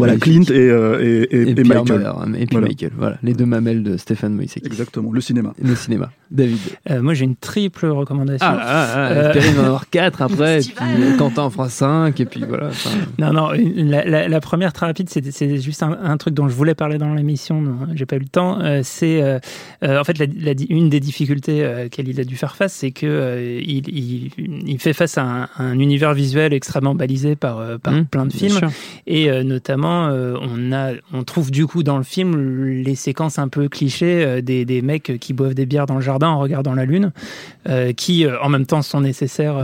[0.06, 0.16] voilà.
[0.18, 2.00] Clint et, euh, et, et, Et, et Pierre Michael.
[2.00, 2.66] Maher, et puis Voilà.
[2.68, 4.66] Michael, voilà, les deux mamelles de Stéphane Moïseki.
[4.66, 5.54] Exactement, le cinéma.
[5.62, 6.10] Le cinéma.
[6.30, 6.58] David.
[6.90, 8.46] Euh, moi, j'ai une triple recommandation.
[8.48, 11.16] Ah, ah, ah, Euh, en avoir 4 après, et puis Festival.
[11.18, 12.70] Quentin en fera 5, et puis voilà.
[13.18, 16.34] Non, non, une- la, la- la première très rapide, c'est c'est juste un, un truc
[16.34, 17.62] dont je voulais parler dans l'émission,
[17.94, 18.60] j'ai pas eu le temps.
[18.60, 19.38] euh, c'est euh,
[19.84, 22.72] euh, en fait la, la- une des difficultés euh, auxquelles il a dû faire face,
[22.74, 24.30] c'est que euh, il, il-
[24.66, 28.26] il fait face à un, un univers visuel extrêmement balisé par, euh, par Mmh, plein
[28.26, 28.60] de films,
[29.08, 33.38] et euh, notamment euh, on a, on trouve du coup dans le film les séquences
[33.38, 36.38] un peu clichés euh, des, des mecs qui boivent des bières dans le jardin en
[36.38, 37.12] regardant la lune,
[37.68, 39.56] euh, qui en même temps sont nécessaires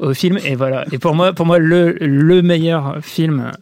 [0.00, 0.38] au film.
[0.44, 0.84] Et voilà.
[0.92, 3.52] Et pour moi, pour moi, le, le meilleur film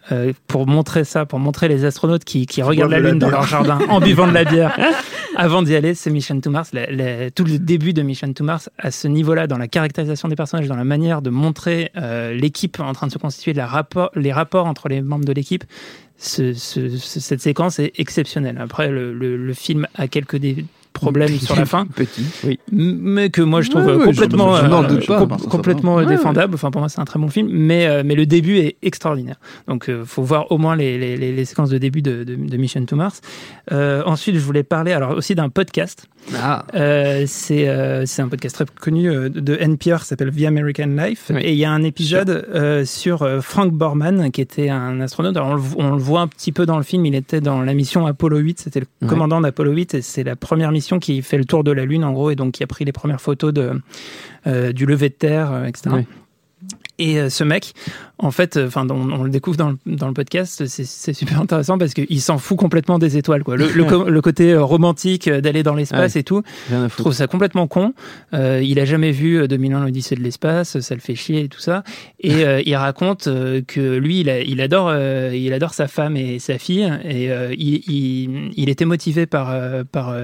[0.46, 3.78] pour montrer ça, pour montrer les astronautes qui, qui regardent la lune dans leur jardin
[3.88, 4.76] en buvant de la bière
[5.36, 6.70] avant d'y aller, c'est Mission to Mars.
[6.72, 10.28] La- la- tout le début de Mission to Mars, à ce niveau-là, dans la caractérisation
[10.28, 11.90] des personnages, dans la manière de montrer
[12.32, 15.64] l'équipe en train de se constituer, la rapport, les rapports entre les membres de l'équipe,
[16.18, 18.58] ce- ce- ce- cette séquence est exceptionnelle.
[18.58, 20.64] Après, le, le- le film a quelques dé-
[20.96, 22.58] problèmes sur la fin, Petit, oui.
[22.72, 24.62] mais que moi je trouve complètement, je-
[25.00, 25.26] je euh, pas.
[25.26, 26.54] com- complètement défendable.
[26.54, 29.36] Enfin, pour moi, c'est un très bon film, mais euh, mais le début est extraordinaire.
[29.68, 32.34] Donc, euh, faut voir au moins les, les, les- les séquences de début de, de,
[32.34, 33.20] de Mission to Mars.
[33.72, 36.06] Euh, ensuite, je voulais parler alors aussi d'un podcast.
[36.36, 36.64] Ah,
[37.26, 41.30] c'est un podcast très connu de NPR qui s'appelle The American Life.
[41.40, 45.36] Et il y a un épisode sur Frank Borman, qui était un astronaute.
[45.36, 47.06] Alors, on, le, on le voit un petit peu dans le film.
[47.06, 48.60] Il était dans la mission Apollo 8.
[48.60, 49.94] C'était le commandant d'Apollo 8.
[49.94, 52.30] Et c'est la première mission qui fait le tour de la Lune, en gros.
[52.30, 53.80] Et donc, qui a pris les premières photos de,
[54.46, 55.96] euh, du lever de terre, euh, etc.
[55.96, 56.06] Ouais.
[56.98, 57.74] Et euh, ce mec,
[58.18, 61.40] en fait, euh, enfin, on, on le découvre dans le, dans le podcast, c'est- super
[61.40, 63.56] intéressant parce qu'il s'en fout complètement des étoiles, quoi.
[63.56, 67.12] Le, le, co- le côté euh, romantique euh, d'aller dans l'espace et tout, je trouve
[67.12, 67.92] ça complètement con.
[68.34, 71.48] Euh, il a jamais vu euh, 2001 l'Odyssée de l'espace, ça le fait chier et
[71.48, 71.84] tout ça.
[72.20, 76.16] Et euh, il raconte euh, que lui, il, a- il adore, il adore sa femme
[76.16, 77.26] et sa fille, et
[77.58, 79.54] il, il, il était motivé par
[79.92, 80.14] par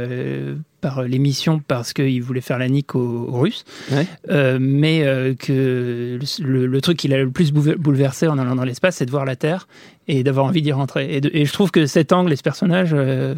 [0.80, 4.04] par l'émission parce qu'il voulait faire la nique aux, aux Russes, Ouais.
[4.30, 8.54] Euh, mais euh, que le, le truc qui l'a le plus bouve- bouleversé en allant
[8.54, 9.66] dans l'espace, c'est de voir la Terre
[10.08, 11.14] et d'avoir envie d'y rentrer.
[11.14, 13.34] Et, de- et je trouve que cet angle et ce personnage, euh,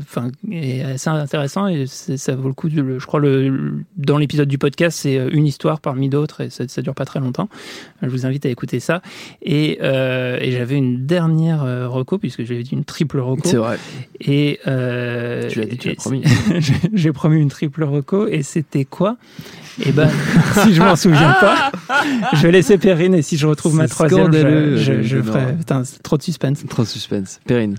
[0.51, 2.69] est assez intéressant et ça vaut le coup.
[2.71, 6.41] De, je crois le, le- dans l'épisode du podcast, c'est euh, une histoire parmi d'autres
[6.41, 7.49] et ça, ça dure pas très longtemps.
[8.03, 9.03] Je vous invite à écouter ça.
[9.43, 13.43] Et, euh, et j'avais une dernière reco puisque j'avais dit une triple reco.
[13.45, 13.79] C'est vrai.
[14.21, 16.23] Et euh, Tu l'as dit, tu l'as promis.
[16.95, 19.17] j'ai- promis une triple reco et c'était quoi?
[19.85, 20.09] Eh ben,
[20.63, 21.73] si je m'en souviens pas,
[22.33, 25.53] je vais laisser Perrine et si je retrouve ma troisième, je, ferai.
[25.59, 26.54] Putain, c'est trop de suspense.
[26.69, 27.41] Trop de suspense.
[27.47, 27.77] Perrine.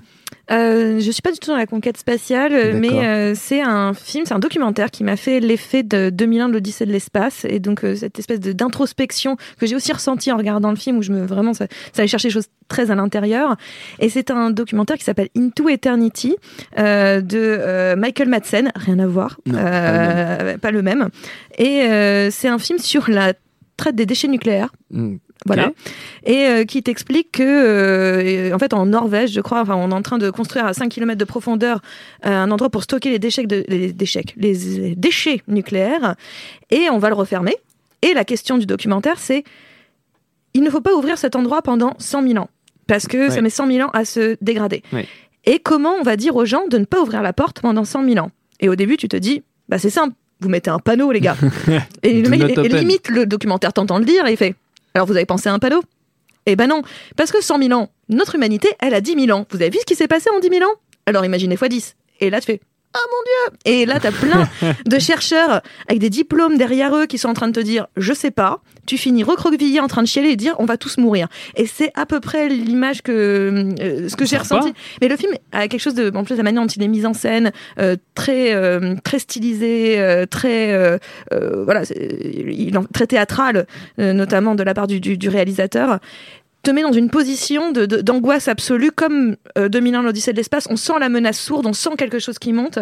[0.51, 3.93] Euh, je suis pas du tout dans la conquête spatiale, euh, mais euh, c'est un
[3.93, 7.59] film, c'est un documentaire qui m'a fait l'effet de 2001 de l'Odyssée de l'espace et
[7.59, 11.01] donc euh, cette espèce de d'introspection que j'ai aussi ressenti en regardant le film où
[11.01, 13.55] je me vraiment ça, ça allait chercher des choses très à l'intérieur
[13.99, 16.35] et c'est un documentaire qui s'appelle Into Eternity
[16.77, 21.09] euh, de euh, Michael Madsen, rien à voir, Non, Euh, pas le même,
[21.57, 23.33] et euh, c'est un film sur la
[23.77, 24.69] traite des déchets nucléaires.
[24.91, 25.15] Hmm.
[25.45, 25.71] Voilà.
[26.25, 29.93] Et euh, qui t'explique que, euh, en fait, en Norvège, je crois, enfin, on est
[29.93, 31.81] en train de construire à 5 km de profondeur
[32.25, 36.15] euh, un endroit pour stocker les déchets, de, les déchets, les déchets nucléaires,
[36.71, 37.55] et on va le refermer.
[38.01, 39.43] Et la question du documentaire, c'est
[40.55, 42.49] il ne faut pas ouvrir cet endroit pendant 100 000 ans,
[42.87, 44.81] parce que ça met 100 000 ans à se dégrader.
[44.93, 45.05] Ouais.
[45.45, 48.05] Et comment on va dire aux gens de ne pas ouvrir la porte pendant 100
[48.05, 48.31] 000 ans?
[48.61, 51.37] Et au début, tu te dis, bah c'est simple, vous mettez un panneau, les gars.
[52.03, 54.55] et, le mec, et- limite, le documentaire t'entend le dire et il fait,
[54.95, 55.83] alors vous avez pensé à un panneau?
[56.45, 56.81] Eh ben non,
[57.17, 59.45] parce que 100 000 ans, notre humanité, elle a 10 000 ans.
[59.51, 60.73] Vous avez vu ce qui s'est passé en 10 000 ans?
[61.05, 61.95] Alors imaginez fois 10.
[62.21, 62.61] Et là, tu fais
[62.97, 64.47] Ah mon Dieu Et là, t'as plein
[64.85, 68.13] de chercheurs avec des diplômes derrière eux qui sont en train de te dire Je
[68.13, 68.61] sais pas.
[68.85, 71.27] Tu finis recroquevillé en train de chialer et dire On va tous mourir.
[71.57, 73.11] Et c'est à peu près l'image que
[73.81, 74.73] euh, ce que j'ai ressenti.
[75.01, 76.09] Mais le film a quelque chose de.
[76.15, 79.99] En plus, la manière dont il est mis en scène, euh, très, euh, très stylisé,
[79.99, 80.71] euh, très.
[80.71, 80.97] euh,
[81.33, 83.65] euh, voilà, il très théâtral,
[83.99, 85.99] euh, notamment de la part du, du- du réalisateur
[86.65, 90.67] te met dans une position d'angoisse absolue, comme euh, 2001 l'Odyssée de l'espace.
[90.69, 92.79] On sent la menace sourde, on sent quelque chose qui monte,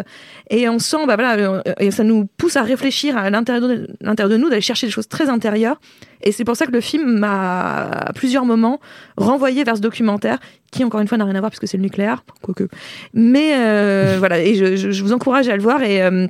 [0.49, 3.87] et on sent, bah voilà, euh, et ça nous pousse à réfléchir à l'intérieur de,
[4.01, 5.79] l'intérieur de nous, d'aller chercher des choses très intérieures.
[6.21, 8.79] Et c'est pour ça que le film m'a, à plusieurs moments,
[9.17, 10.39] renvoyé vers ce documentaire,
[10.71, 12.67] qui encore une fois n'a rien à voir puisque c'est le nucléaire, quoique.
[13.13, 16.27] Mais euh, voilà, et je, je- je vous encourage à le voir et euh,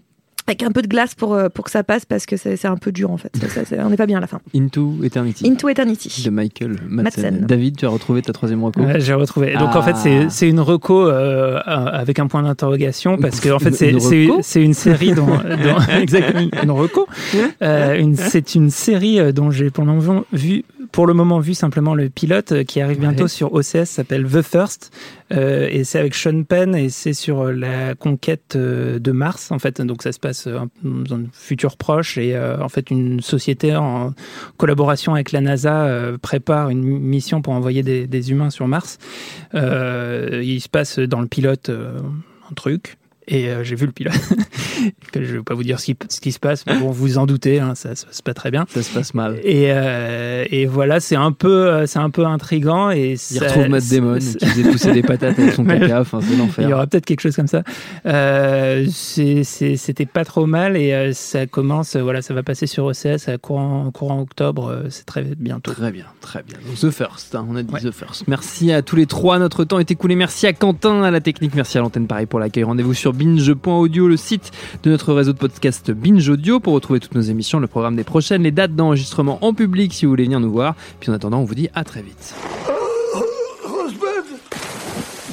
[0.48, 2.68] avec un peu de glace pour, euh, pour que ça passe parce que c'est c'est
[2.68, 3.32] un peu dur en fait.
[3.38, 4.40] Ça- ça- ça- on n'est pas bien à la fin.
[4.56, 5.48] Into Eternity.
[5.48, 6.24] Into Eternity.
[6.24, 7.24] de Michael Madsen.
[7.32, 7.46] Madsen.
[7.48, 9.54] David, tu as retrouvé ta troisième reco Ouais, j'ai retrouvé.
[9.54, 9.80] Donc Ah.
[9.80, 13.72] en fait, c'est- c'est une reco euh, avec un point d'interrogation parce que en fait,
[13.74, 14.00] c'est une
[14.64, 15.34] une série dont, dont-
[16.02, 17.08] exactement une reco.
[17.62, 21.96] Euh, c'est une série dont j'ai pour le moment vu pour le moment vu simplement
[21.96, 23.28] le pilote qui arrive bientôt Ouais.
[23.30, 24.92] sur OCS s'appelle The First
[25.32, 29.82] euh, et c'est avec Sean Penn et c'est sur la conquête de Mars en fait
[29.82, 33.76] donc ça se passe euh, dans un futur proche et euh, en fait une société
[33.76, 34.14] en
[34.58, 38.98] collaboration avec la NASA euh, prépare une mission pour envoyer des, des humains sur Mars.
[39.54, 44.14] Il se passe dans le pilote un truc Et euh, j'ai vu le pilote.
[45.14, 46.94] je ne vais pas vous dire ce qui, ce qui se passe, mais bon, vous
[46.94, 48.66] vous en doutez, hein, ça, ça se passe pas très bien.
[48.70, 49.40] Ça se passe mal.
[49.44, 52.92] Et, euh, et voilà, c'est un peu, euh, c'est un peu intrigant.
[52.92, 56.02] Et Il ça- retrouve Matt Damon qui faisait pousser des patates avec son caca.
[56.02, 56.70] Enfin, c'est Il y l'enfer.
[56.72, 57.64] aura peut-être quelque chose comme ça.
[58.06, 63.38] Euh, C'était pas trop mal et ça commence, voilà, ça va passer sur OCS à
[63.38, 65.72] courant, courant octobre, c'est très bientôt.
[65.72, 66.58] Très bien, très bien.
[66.66, 68.28] Donc, The First, hein, on a dit The First.
[68.28, 70.16] Merci à tous les trois, notre temps est écoulé.
[70.16, 72.64] Merci à Quentin, à la technique, merci à l'antenne Paris pour l'accueil.
[72.64, 74.52] Rendez-vous sur binge.audio, le site
[74.84, 78.04] de notre réseau de podcast Binge Audio pour retrouver toutes nos émissions, le programme des
[78.04, 80.76] prochaines, les dates d'enregistrement en public si vous voulez venir nous voir.
[81.00, 82.36] Puis en attendant, on vous dit à très vite.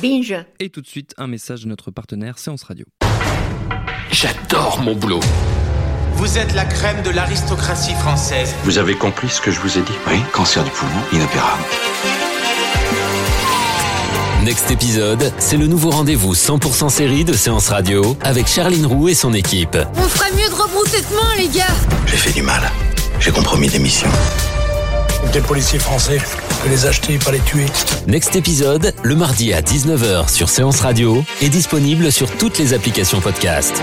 [0.01, 0.35] Binge.
[0.59, 2.87] Et tout de suite, un message de notre partenaire Séance Radio.
[4.11, 5.21] J'adore mon boulot.
[6.15, 8.55] Vous êtes la crème de l'aristocratie française.
[8.65, 9.93] Vous avez compris ce que je vous ai dit?
[10.07, 11.63] Oui, cancer du poumon, inopérable.
[14.45, 19.15] Next épisode, c'est le nouveau rendez-vous 100% série de Séance Radio avec Charline Roux et
[19.15, 19.77] son équipe.
[19.97, 21.67] On ferait mieux de rebrousser de main, les gars.
[22.07, 22.71] J'ai fait du mal.
[23.21, 24.09] J'ai compromis des missions.
[25.35, 27.67] Des policiers français, je peux les acheter, pas les tuer.
[28.07, 33.21] Next épisode, le mardi à 19h sur Séance Radio, est disponible sur toutes les applications
[33.21, 33.83] podcast.